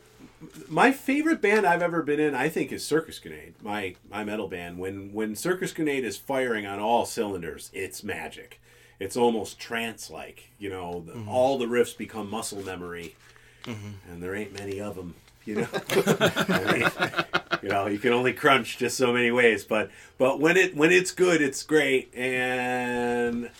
[0.68, 3.54] my favorite band I've ever been in, I think, is Circus Grenade.
[3.62, 4.78] My my metal band.
[4.78, 8.60] When when Circus Grenade is firing on all cylinders, it's magic.
[8.98, 10.50] It's almost trance like.
[10.58, 11.28] You know, the, mm-hmm.
[11.28, 13.16] all the riffs become muscle memory,
[13.64, 14.10] mm-hmm.
[14.10, 15.14] and there ain't many of them.
[15.44, 19.64] You know, I mean, you know, you can only crunch just so many ways.
[19.64, 22.14] But but when it when it's good, it's great.
[22.14, 23.50] And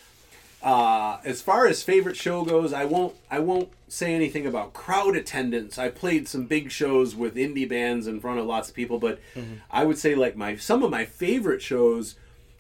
[0.63, 5.17] uh, as far as favorite show goes, I won't I won't say anything about crowd
[5.17, 5.79] attendance.
[5.79, 9.21] I played some big shows with indie bands in front of lots of people, but
[9.71, 12.17] I would say like my some of my favorite shows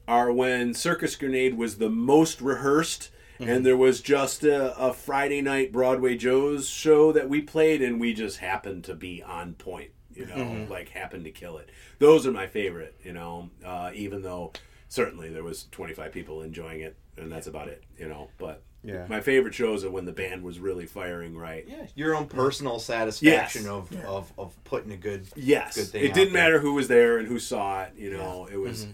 [0.08, 3.10] are when Circus Grenade was the most rehearsed.
[3.38, 7.98] And there was just a, a Friday night Broadway Joe's show that we played, and
[7.98, 11.70] we just happened to be on point, you know, like happened to kill it.
[12.00, 14.52] Those are my favorite, you know, uh, even though
[14.90, 18.28] certainly there was 25 people enjoying it, and that's about it, you know.
[18.38, 19.06] But Yeah.
[19.08, 21.64] my favorite shows are when the band was really firing right.
[21.66, 21.86] Yeah.
[21.94, 23.70] Your own personal satisfaction Yes.
[23.70, 25.26] of, of of putting a good.
[25.36, 26.42] Yes, Good thing it out didn't there.
[26.42, 27.92] matter who was there and who saw it.
[27.96, 28.86] You know, it was,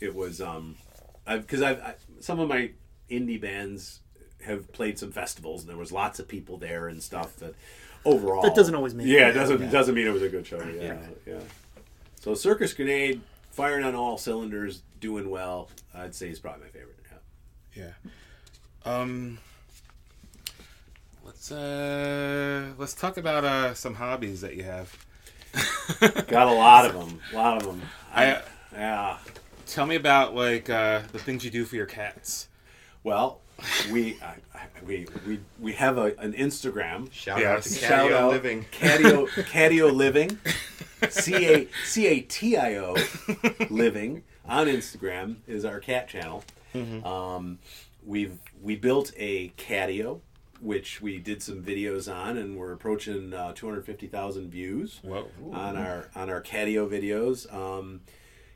[0.00, 0.76] it was, um,
[1.26, 2.70] because I've, I, some of my
[3.10, 4.00] indie bands
[4.44, 7.54] have played some festivals and there was lots of people there and stuff that
[8.04, 8.42] overall.
[8.42, 9.70] That doesn't always mean- Yeah, it doesn't Yeah.
[9.70, 10.62] doesn't mean it was a good show.
[10.62, 11.40] Yeah, yeah.
[12.20, 13.20] So Circus Grenade,
[13.58, 15.68] firing on all cylinders, doing well.
[15.92, 16.94] I'd say he's probably my favorite.
[17.74, 17.84] Yeah.
[18.04, 18.92] Yeah.
[18.92, 19.38] Um.
[21.24, 24.96] Let's uh let's talk about uh some hobbies that you have.
[26.28, 27.20] Got a lot of them.
[27.32, 27.82] A lot of them.
[28.14, 28.42] I
[28.72, 29.18] Yeah.
[29.66, 32.48] tell me about like uh the things you do for your cats.
[33.02, 33.40] Well,
[33.90, 37.12] we I, I, we we we have a, an Instagram.
[37.12, 37.56] Shout Yes.
[37.56, 38.66] out to Shout Catio Living.
[38.70, 40.38] Catio Catio Living.
[41.08, 42.96] C A C A T I O
[43.70, 46.44] Living on Instagram is our cat channel.
[47.04, 47.58] Um,
[48.04, 50.20] we've we built a catio,
[50.60, 55.00] which we did some videos on, and we're approaching uh, two hundred fifty thousand views
[55.02, 55.28] Whoa.
[55.52, 57.52] on our on our catio videos.
[57.52, 58.00] Um,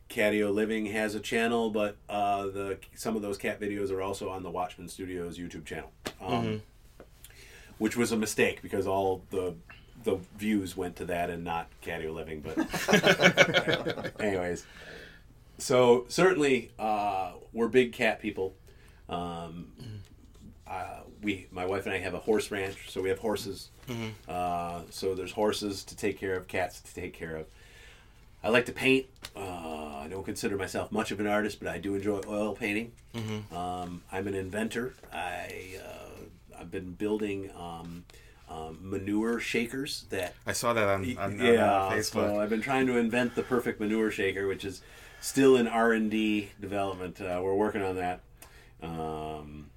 [0.08, 4.28] Catio Living has a channel, but uh, the some of those cat videos are also
[4.28, 5.90] on the Watchmen Studios YouTube channel,
[6.20, 6.62] um,
[7.78, 9.54] which was a mistake because all the
[10.04, 12.40] the views went to that and not Catio Living.
[12.40, 12.56] But
[14.20, 14.66] anyways,
[15.58, 18.54] so certainly uh, we're big cat people.
[19.08, 19.72] Um,
[20.66, 23.68] uh, we, my wife and I have a horse ranch, so we have horses.
[24.28, 27.46] Uh, so there's horses to take care of, cats to take care of.
[28.44, 29.06] I like to paint.
[29.36, 29.40] Uh,
[29.98, 32.92] I don't consider myself much of an artist, but I do enjoy oil painting.
[33.54, 34.94] Um, I'm an inventor.
[35.12, 38.04] I uh, I've been building um,
[38.52, 42.12] um, manure shakers that I saw that on, on, yeah, Facebook.
[42.12, 44.82] so I've been trying to invent the perfect manure shaker, which is
[45.20, 47.20] still in R and D development.
[47.20, 48.20] Uh, we're working on that.
[48.82, 49.70] Um,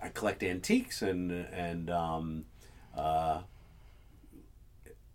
[0.00, 2.44] I collect antiques and and um,
[2.96, 3.40] uh,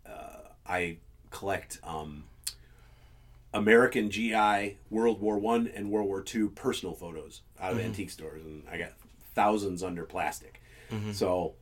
[0.05, 0.97] uh, I
[1.29, 2.25] collect um,
[3.53, 8.43] American GI World War One and World War Two personal photos out of antique stores,
[8.43, 8.93] and I got
[9.33, 10.61] thousands under plastic.
[11.13, 11.53] So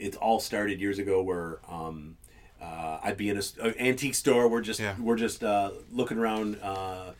[0.00, 2.16] it all started years ago where um,
[2.60, 4.48] uh, I'd be in a, an antique store.
[4.48, 4.94] We're just Yeah.
[4.98, 7.12] we're just uh, looking around, uh,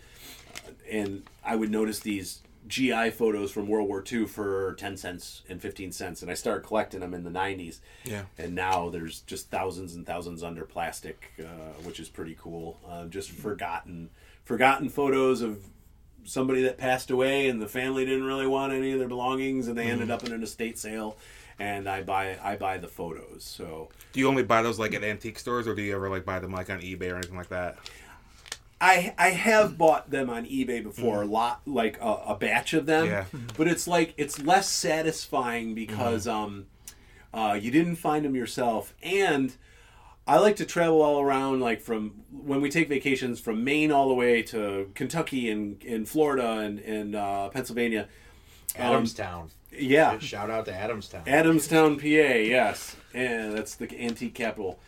[0.90, 5.60] and I would notice these GI photos from World War II for ten cents and
[5.60, 7.80] fifteen cents, and I started collecting them in the '90s.
[8.04, 8.24] Yeah.
[8.38, 11.44] and now there's just thousands and thousands under plastic, uh,
[11.84, 12.78] which is pretty cool.
[12.88, 14.10] Uh, just forgotten
[14.44, 15.64] forgotten photos of
[16.24, 19.78] somebody that passed away and the family didn't really want any of their belongings and
[19.78, 21.16] they ended up in an estate sale
[21.60, 23.44] and I buy I buy the photos.
[23.44, 26.24] So Do you only buy those like at antique stores, or do you ever like
[26.24, 27.76] buy them like on eBay or anything like that?
[28.80, 32.86] I I have bought them on eBay before, a lot like a, a batch of
[32.86, 33.06] them.
[33.06, 33.24] Yeah.
[33.56, 36.66] But it's like it's less satisfying because um,
[37.34, 39.54] uh, you didn't find them yourself, and
[40.26, 44.08] I like to travel all around, like from when we take vacations from Maine all
[44.08, 48.08] the way to Kentucky and in Florida and and uh, Pennsylvania.
[48.76, 49.50] Adamstown.
[49.72, 51.24] Yeah, Shout out to Adamstown.
[51.26, 52.06] Adamstown, PA.
[52.06, 54.78] Yes, and that's the antique capital.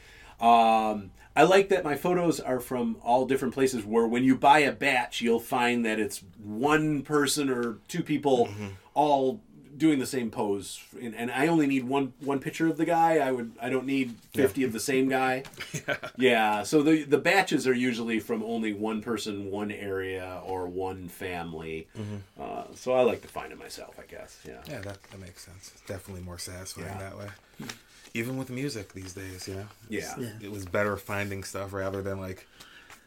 [0.41, 3.85] Um, I like that my photos are from all different places.
[3.85, 8.51] Where when you buy a batch, you'll find that it's one person or two people
[8.95, 9.41] all
[9.77, 13.18] doing the same pose, and, and I only need one one picture of the guy.
[13.18, 15.45] I would I don't need fifty of the same guy.
[15.87, 15.97] yeah.
[16.16, 16.62] yeah.
[16.62, 21.89] So the the batches are usually from only one person, one area, or one family.
[22.41, 23.99] Uh, so I like to find it myself.
[23.99, 24.39] I guess.
[24.47, 24.61] Yeah.
[24.68, 25.70] Yeah, that, that makes sense.
[25.75, 26.99] It's definitely more satisfying Yeah.
[26.99, 27.29] that way.
[28.14, 29.66] Even with music these days, you know.
[29.89, 30.14] Yeah.
[30.18, 30.29] Yeah.
[30.43, 32.47] It was better finding stuff rather than like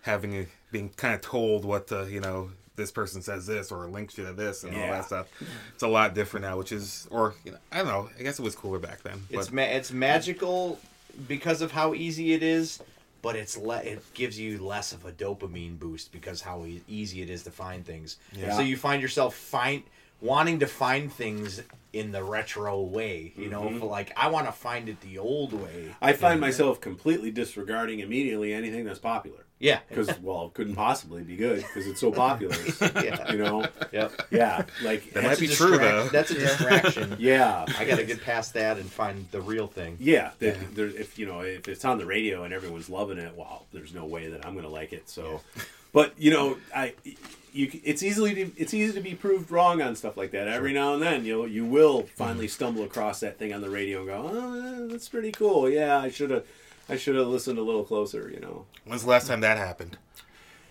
[0.01, 3.88] having a, being kind of told what the you know this person says this or
[3.88, 5.28] links you to this and all that stuff.
[5.73, 8.09] It's a lot different now, which is or you know I don't know.
[8.19, 9.23] I guess it was cooler back then.
[9.30, 10.80] It's ma- it's magical
[11.28, 12.82] because of how easy it is,
[13.21, 17.21] but it's le- it gives you less of a dopamine boost because how e- easy
[17.21, 18.17] it is to find things.
[18.34, 18.55] Yeah.
[18.55, 19.84] So you find yourself find
[20.21, 21.61] wanting to find things
[21.93, 23.32] in the retro way.
[23.38, 23.86] You know, Mm-hmm.
[23.86, 25.95] like I want to find it the old way.
[26.01, 29.79] I find myself completely disregarding immediately anything that's popular Yeah.
[29.87, 32.55] because well, it couldn't possibly be good because it's so popular.
[33.03, 33.31] yeah.
[33.31, 34.21] you know, Yep.
[34.31, 36.07] yeah, like That That's might a be true, though.
[36.09, 37.15] That's a distraction.
[37.19, 39.97] yeah, I got to get past that and find the real thing.
[39.99, 40.31] yeah.
[40.39, 40.63] That Yeah.
[40.73, 43.93] There, if you know, if it's on the radio and everyone's loving it, well, there's
[43.93, 45.09] no way that I'm going to like it.
[45.09, 45.41] So,
[45.93, 46.93] but you know, I.
[47.53, 50.49] You, it's easily to, it's easy to be proved wrong on stuff like that.
[50.49, 52.07] Every now and then, you you will mm-hmm.
[52.09, 55.97] finally stumble across that thing on the radio and go, "Oh, that's pretty cool." Yeah,
[55.97, 56.43] I should have,
[56.89, 58.29] I should have listened a little closer.
[58.33, 59.97] You know, when's the last time that happened?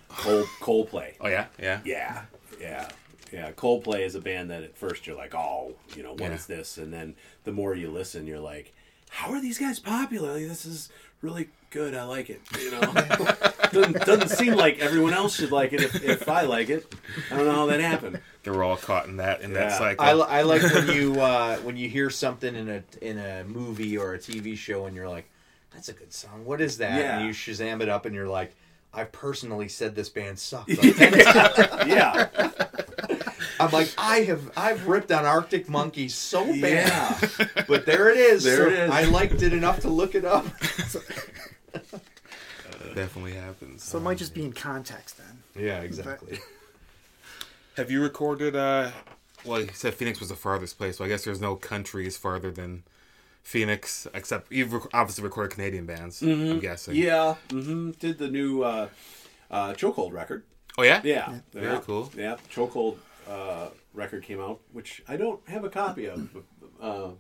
[0.09, 1.15] Cold Coldplay.
[1.21, 1.81] Oh yeah, yeah.
[1.85, 2.23] Yeah,
[2.61, 2.89] yeah,
[3.33, 3.51] yeah.
[3.53, 6.57] Coldplay is a band that at first you're like, oh, you know, what is Yeah.
[6.57, 6.79] this?
[6.79, 8.73] And then the more you listen, you're like,
[9.11, 10.35] how are these guys popular?
[10.35, 10.89] Like, this is
[11.21, 11.95] really good.
[11.95, 12.41] I like it.
[12.61, 12.81] You know,
[13.73, 16.95] doesn't, doesn't seem like everyone else should like it if, if I like it.
[17.31, 18.21] I don't know how that happened.
[18.45, 20.05] They were all caught in that in that cycle.
[20.05, 23.97] I, I like when you uh, when you hear something in a in a movie
[23.99, 25.29] or a TV show and you're like,
[25.75, 26.45] that's a good song.
[26.45, 26.99] What is that?
[26.99, 27.19] Yeah.
[27.19, 28.55] And you Shazam it up, and you're like,
[28.93, 30.77] I've personally said this band sucks.
[30.83, 30.99] like
[31.87, 32.29] yeah,
[33.59, 36.61] I'm like, I have I've ripped on Arctic Monkeys so bad,
[37.39, 37.49] yeah.
[37.69, 38.45] but there it is.
[38.45, 38.91] There So it is.
[38.91, 40.47] I liked it enough to look it up.
[42.95, 43.83] definitely happens.
[43.83, 45.43] So it might just be in context then.
[45.61, 46.39] Yeah, exactly.
[47.77, 48.55] Have you recorded?
[48.55, 48.93] uh
[49.45, 52.53] Well, you said Phoenix was the farthest place, so I guess there's no countries farther
[52.53, 52.85] than
[53.45, 56.21] Phoenix, except you've rec- obviously recorded Canadian bands.
[56.23, 56.97] I'm guessing.
[56.97, 58.89] Yeah, hmm did the new uh,
[59.51, 60.43] uh, Chokehold record.
[60.77, 61.01] Oh yeah.
[61.05, 61.81] Yeah, Very yeah.
[61.81, 62.11] cool.
[62.17, 62.97] Yeah, Chokehold
[63.29, 66.29] uh, record came out, which I don't have a copy of.
[66.81, 67.11] Uh,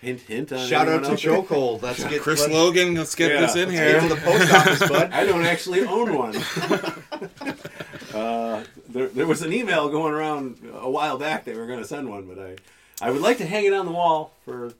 [0.00, 1.10] hint, hint on Shout out to?
[1.12, 1.82] Chokehold.
[1.82, 4.08] Let's get Chris let's, Logan, let's get Yeah, this in let's Get to here.
[4.08, 5.10] the post office, bud.
[5.12, 6.36] I don't actually own one.
[8.14, 11.44] uh, there, there was an email going around a while back.
[11.44, 12.56] They were going to send one, but I,
[13.00, 14.74] I would like to hang it on the wall for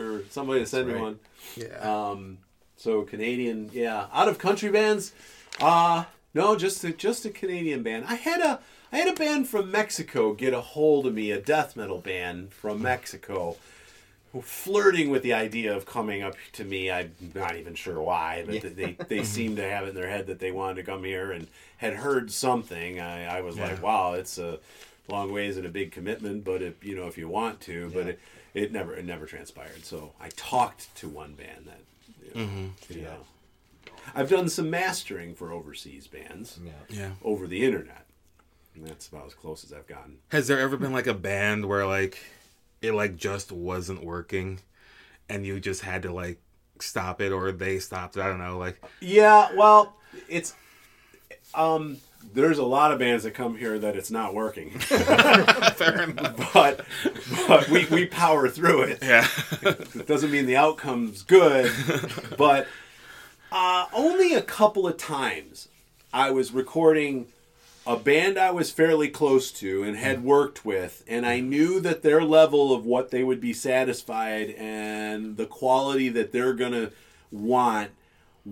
[0.00, 1.18] for somebody to send me one.
[1.56, 1.66] Yeah.
[1.78, 2.38] Um,
[2.76, 5.12] so Canadian, yeah, out of country bands.
[5.60, 8.04] Uh no, just a, just a Canadian band.
[8.08, 8.60] I had a
[8.92, 12.52] I had a band from Mexico get a hold of me, a death metal band
[12.52, 13.56] from Mexico,
[14.42, 16.90] flirting with the idea of coming up to me.
[16.90, 18.70] I'm not even sure why, but Yeah.
[18.74, 21.32] they they seemed to have it in their head that they wanted to come here
[21.32, 21.46] and
[21.78, 23.00] had heard something.
[23.00, 24.58] I, I was like, wow, it's a
[25.08, 28.06] long ways and a big commitment, but if you know if you want to, but
[28.06, 28.20] it,
[28.54, 29.84] it never it never transpired.
[29.84, 31.80] So I talked to one band that
[32.34, 33.16] you know, you know.
[34.14, 36.72] I've done some mastering for overseas bands Yeah.
[36.88, 37.10] Yeah.
[37.22, 38.06] over the internet.
[38.74, 40.18] And that's about as close as I've gotten.
[40.28, 42.18] Has there ever been like a band where like
[42.82, 44.60] it like just wasn't working,
[45.28, 46.38] and you just had to like
[46.80, 48.22] stop it, or they stopped it?
[48.22, 48.58] I don't know.
[48.58, 49.96] Like Yeah, well,
[50.28, 50.54] it's
[51.54, 51.98] um
[52.32, 54.70] there's a lot of bands that come here that it's not working.
[54.78, 56.52] fair enough.
[56.52, 56.84] but
[57.46, 58.98] but we, we power through it.
[59.02, 59.26] Yeah.
[59.62, 61.72] It doesn't mean the outcome's good,
[62.38, 62.66] but
[63.50, 65.68] uh, only a couple of times
[66.12, 67.26] I was recording
[67.86, 72.02] a band I was fairly close to and had worked with, and I knew that
[72.02, 76.90] their level of what they would be satisfied and the quality that they're gonna
[77.32, 77.90] want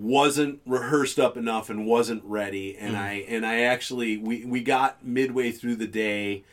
[0.01, 2.99] wasn't rehearsed up enough and wasn't ready and mm.
[2.99, 6.43] I and I actually we, we got midway through the day.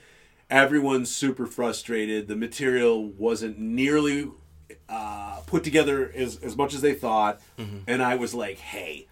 [0.48, 2.28] Everyone's super frustrated.
[2.28, 4.30] The material wasn't nearly
[4.88, 7.40] uh, put together as, as much as they thought.
[7.58, 7.78] Mm-hmm.
[7.86, 9.06] And i was like hey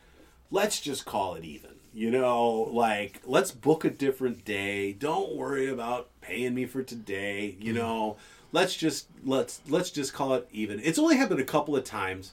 [0.50, 2.68] let's just call it even you know?
[2.72, 4.92] Like let's book a different day.
[4.92, 7.76] Don't worry about paying me for today you mm.
[7.76, 8.16] know?
[8.52, 10.80] Let's just let's let's just call it even.
[10.80, 12.32] It's only happened a couple of times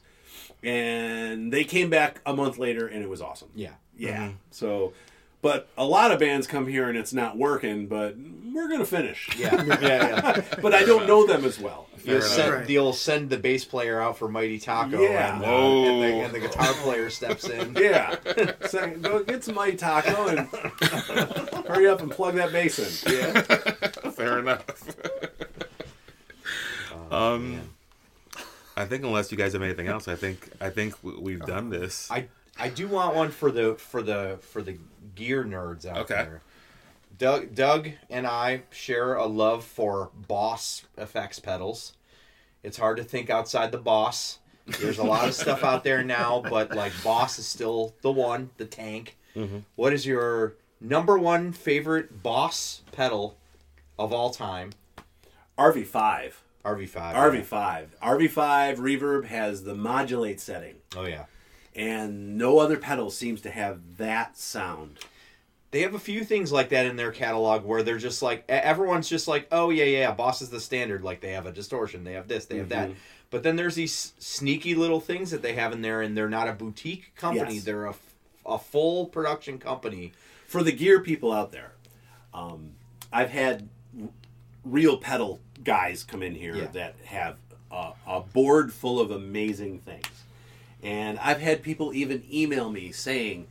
[0.63, 3.73] and they came back a month later and it was awesome Yeah.
[3.97, 4.31] yeah.
[4.51, 4.93] So,
[5.41, 8.15] but a lot of bands come here and it's not working, but
[8.53, 9.27] we're gonna finish.
[9.37, 9.55] Yeah.
[9.63, 9.79] Yeah.
[9.81, 10.41] Yeah.
[10.61, 11.87] But I don't know them as well.
[12.03, 12.69] You'll send, Right.
[12.69, 15.35] You'll send the bass player out for Mighty Taco, Yeah.
[15.35, 17.73] and, uh, and, the, and the guitar player steps in.
[17.79, 18.15] Yeah.
[18.67, 20.47] So go get some Mighty Taco and
[21.67, 23.11] hurry up and plug that bass in.
[23.13, 23.41] Yeah.
[24.11, 24.63] fair enough.
[27.09, 27.69] Oh, um, man.
[28.81, 31.79] I think unless you guys have anything else, I think I think we've done uh,
[31.79, 32.09] this.
[32.11, 32.27] I
[32.57, 34.77] I do want one for the for the for the
[35.15, 36.15] gear nerds out Okay.
[36.15, 36.41] there.
[37.17, 41.93] Doug Doug and I share a love for Boss effects pedals.
[42.63, 44.39] It's hard to think outside the Boss.
[44.79, 48.49] There's a lot of stuff out there now, but like Boss is still the one,
[48.57, 49.17] the tank.
[49.35, 49.59] Mm-hmm.
[49.75, 53.37] What is your number one favorite Boss pedal
[53.99, 54.71] of all time?
[56.63, 57.13] RV5.
[57.13, 57.13] RV5.
[57.13, 57.87] RV5.
[58.01, 61.25] RV5 reverb has the modulate setting, Oh yeah.
[61.75, 64.99] and no other pedal seems to have that sound.
[65.71, 69.07] They have a few things like that in their catalog where they're just like everyone's
[69.07, 71.01] just like, oh yeah, yeah, Boss is the standard.
[71.03, 72.91] Like they have a distortion, they have this, they have that.
[73.29, 76.49] But then there's these sneaky little things that they have in there, and they're not
[76.49, 77.55] a boutique company.
[77.55, 77.63] Yes.
[77.63, 77.95] They're a,
[78.45, 80.11] a full production company.
[80.47, 81.71] for the gear people out there,
[82.33, 82.71] um,
[83.13, 83.69] I've had
[84.63, 86.67] real pedal guys come in here Yeah.
[86.73, 87.37] that have
[87.71, 90.05] a, a board full of amazing things.
[90.83, 93.47] And I've had people even email me saying,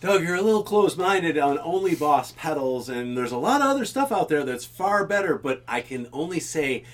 [0.00, 3.68] Doug, you're a little close minded on only Boss pedals, and there's a lot of
[3.68, 6.84] other stuff out there that's far better, but I can only say,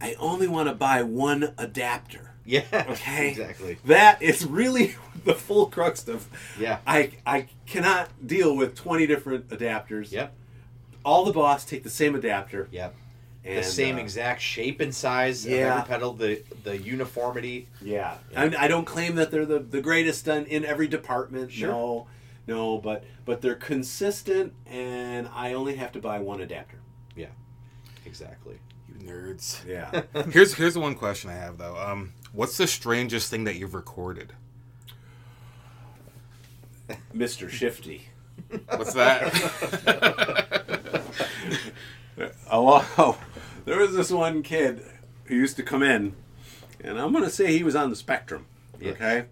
[0.00, 2.32] I only want to buy one adapter.
[2.44, 2.64] Yeah.
[2.90, 3.28] Okay.
[3.30, 3.76] Exactly.
[3.84, 6.26] That is really the full crux of.
[6.58, 6.78] Yeah.
[6.86, 10.10] I I cannot deal with twenty different adapters.
[10.10, 10.32] Yep.
[11.08, 12.68] All the boss take the same adapter.
[12.70, 12.94] Yep.
[13.42, 15.72] And, the same uh, exact shape and size of Yeah.
[15.76, 16.12] every pedal.
[16.12, 17.68] The the uniformity.
[17.80, 18.18] Yeah.
[18.34, 21.50] And I don't claim that they're the, the greatest in, in every department.
[21.50, 21.68] Sure.
[21.68, 22.06] No.
[22.46, 26.76] No, but but they're consistent, and I only have to buy one adapter.
[27.16, 27.28] Yeah.
[28.04, 28.58] Exactly.
[28.88, 29.64] You Nerds.
[29.66, 30.02] Yeah.
[30.30, 31.76] Here's here's the one question I have though.
[31.78, 34.34] Um, what's the strangest thing that you've recorded?
[37.14, 37.48] Mr.
[37.48, 38.08] Shifty.
[38.76, 40.64] What's that?
[42.50, 43.18] Oh,
[43.64, 44.82] there was this one kid
[45.24, 46.16] who used to come in,
[46.82, 48.46] and I'm going to say he was on the spectrum.
[48.80, 48.92] Yeah.
[48.92, 49.24] Okay.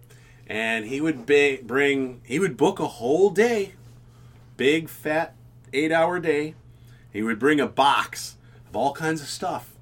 [0.47, 3.73] And he would ba- bring, he would book a whole day,
[4.55, 5.35] big, fat,
[5.73, 6.55] eight hour day.
[7.11, 8.37] He would bring a box
[8.69, 9.75] of all kinds of stuff.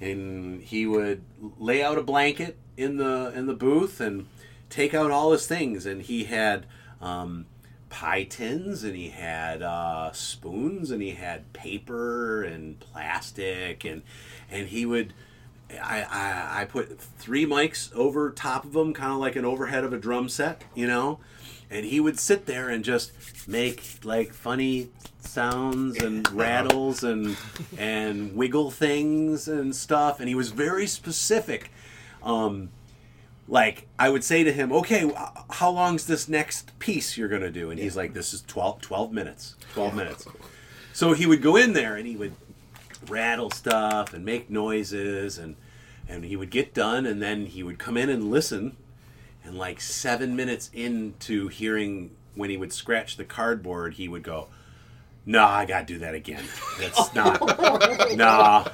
[0.00, 1.22] And he would
[1.58, 4.26] lay out a blanket in the in the booth and
[4.70, 5.84] take out all his things.
[5.84, 6.66] And he had
[7.00, 7.46] um,
[7.90, 14.02] pie tins and he had uh, spoons and he had paper and plastic and
[14.50, 15.12] and he would
[15.82, 19.84] I, I, I put three mics over top of him, kind of like an overhead
[19.84, 21.20] of a drum set, you know,
[21.70, 23.12] and he would sit there and just
[23.46, 24.88] make like funny
[25.20, 27.36] sounds and rattles and
[27.78, 31.70] and wiggle things and stuff, and he was very specific.
[32.22, 32.70] Um,
[33.50, 35.12] like I would say to him, "Okay,
[35.50, 39.12] how long's this next piece you're gonna do?" And he's like, "This is 12, 12
[39.12, 39.56] minutes.
[39.74, 40.26] Twelve minutes."
[40.92, 42.34] So he would go in there and he would
[43.08, 45.56] rattle stuff and make noises and
[46.08, 48.76] and he would get done and then he would come in and listen
[49.44, 54.48] and like seven minutes into hearing when he would scratch the cardboard he would go
[55.26, 56.42] no i gotta do that again.
[56.78, 58.68] That's oh, not nah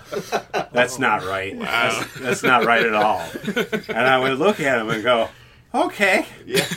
[0.73, 1.59] that's not right.
[1.59, 3.21] That's, that's not right at all.
[3.89, 5.29] And i would look at him and go
[5.75, 6.27] okay.
[6.47, 6.65] Yeah.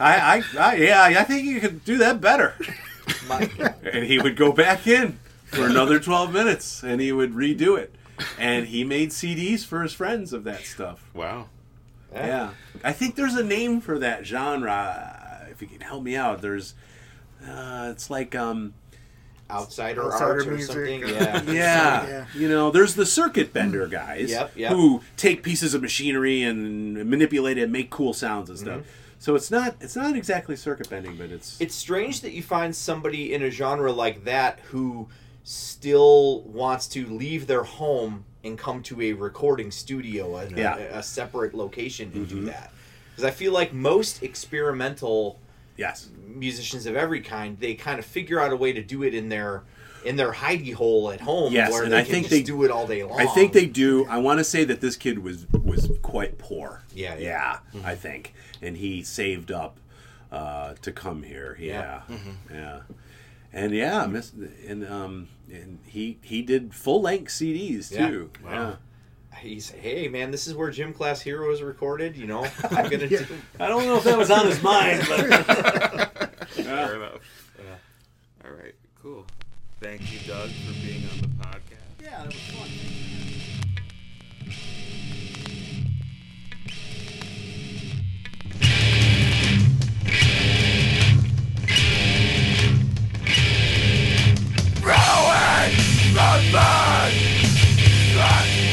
[0.00, 2.54] I, I, I yeah i think you could do that better.
[3.84, 7.94] And he would go back in for another 12 minutes and he would redo it.
[8.38, 11.10] And he made cds for his friends of that stuff.
[11.14, 11.48] Wow.
[12.12, 12.50] yeah.
[12.82, 15.46] I think there's a name for that genre.
[15.50, 16.74] If you can help me out there's
[17.48, 18.74] uh, it's like um
[19.50, 21.00] outsider, Outsider art or music something.
[21.08, 21.42] Yeah.
[21.42, 22.26] yeah, Yeah.
[22.34, 24.72] you know there's the circuit bender guys Yep, yep.
[24.72, 28.80] who take pieces of machinery and manipulate it and make cool sounds and stuff
[29.18, 32.74] so it's not it's not exactly circuit bending but it's It's strange that you find
[32.74, 35.08] somebody in a genre like that who
[35.42, 40.76] still wants to leave their home and come to a recording studio, a, Yeah.
[40.76, 42.72] a, a separate location, and do that.
[43.10, 45.38] Because I feel like most experimental
[45.76, 49.14] yes musicians of every kind, they kind of figure out a way to do it
[49.14, 49.62] in their
[50.04, 52.42] in their hidey hole at home, Yes, where and they I can think just they-
[52.42, 53.18] do it all day long.
[53.18, 54.04] I think they do.
[54.06, 56.82] I want to say that this kid was was quite poor.
[56.94, 57.58] Yeah, yeah, yeah.
[57.78, 57.86] Mm-hmm.
[57.86, 59.78] I think, and he saved up
[60.30, 61.56] uh, to come here.
[61.58, 62.16] Yeah, Yeah.
[62.52, 62.80] yeah,
[63.52, 64.32] and yeah, miss,
[64.68, 68.08] and um, and he he did full length CDs Yeah.
[68.08, 68.30] too.
[68.44, 68.76] Wow
[69.38, 73.06] he's hey man this is where gym class hero is recorded you know i'm gonna
[73.06, 73.18] yeah.
[73.18, 73.26] do
[73.60, 75.20] i don't know if that was on his mind but
[76.48, 77.20] fair enough
[77.58, 78.44] yeah.
[78.44, 79.26] all right cool
[79.80, 82.68] thank you doug for being on the podcast yeah that was fun
[94.84, 95.72] Rowan!
[96.14, 97.33] Run back!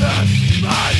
[0.00, 0.99] This my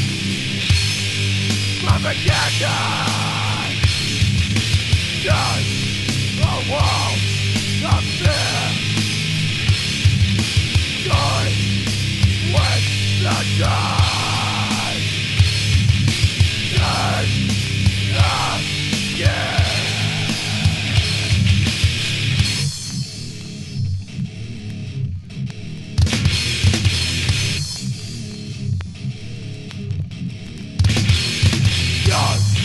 [1.91, 2.69] suffocation
[5.21, 7.13] Just a wall
[7.93, 8.71] of fear
[12.53, 12.85] with
[13.23, 14.10] the dark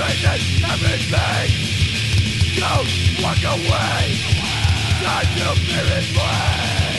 [0.00, 1.50] Straighten everything.
[2.58, 4.16] Don't walk away.
[5.04, 6.89] Time to period way.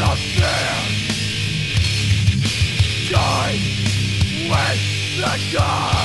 [0.00, 0.78] of fear
[3.10, 3.58] Die
[4.48, 4.80] with
[5.16, 5.97] the God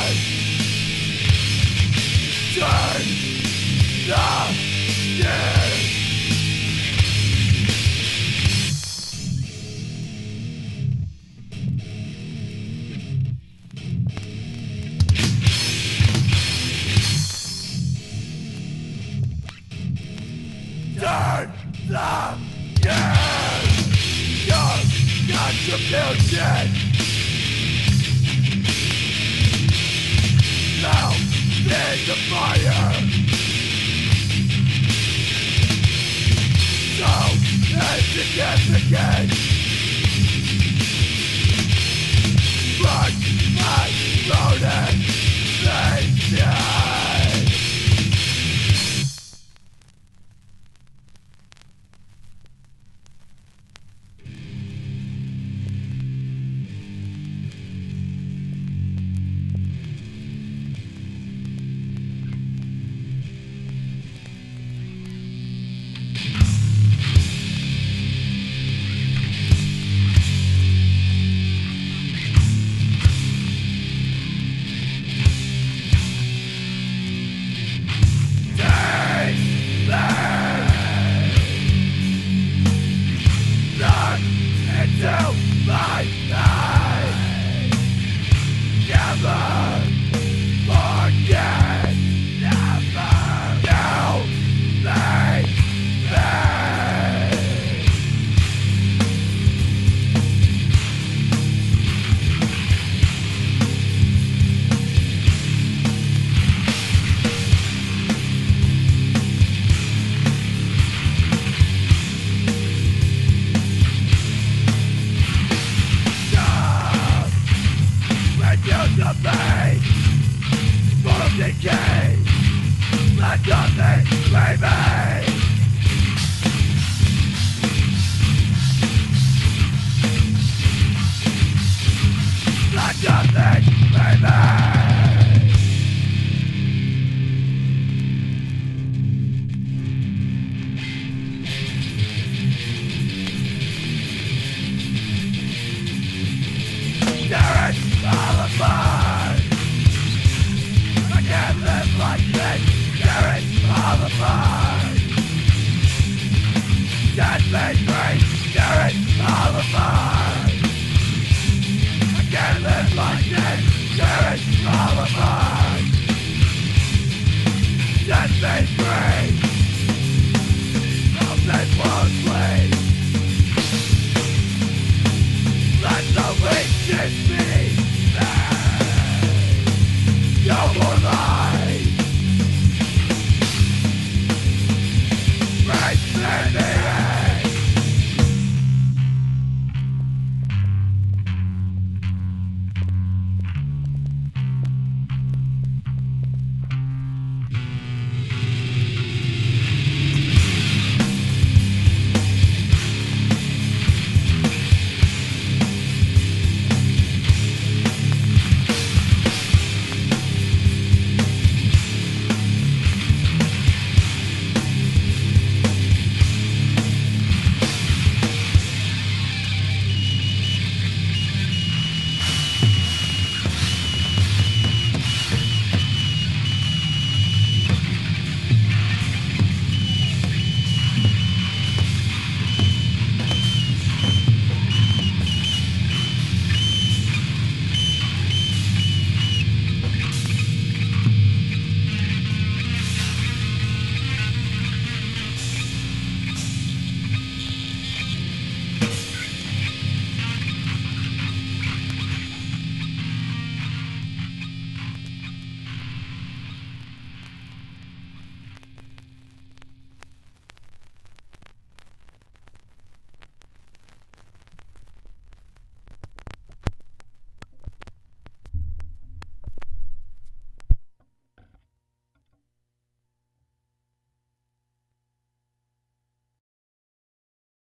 [25.93, 26.67] confusion
[30.81, 31.11] Now
[31.65, 32.93] in the fire.
[36.97, 37.13] So
[37.73, 39.29] insignificant
[42.81, 43.13] But
[43.55, 43.85] my
[44.29, 44.97] loaded
[45.61, 46.72] Savior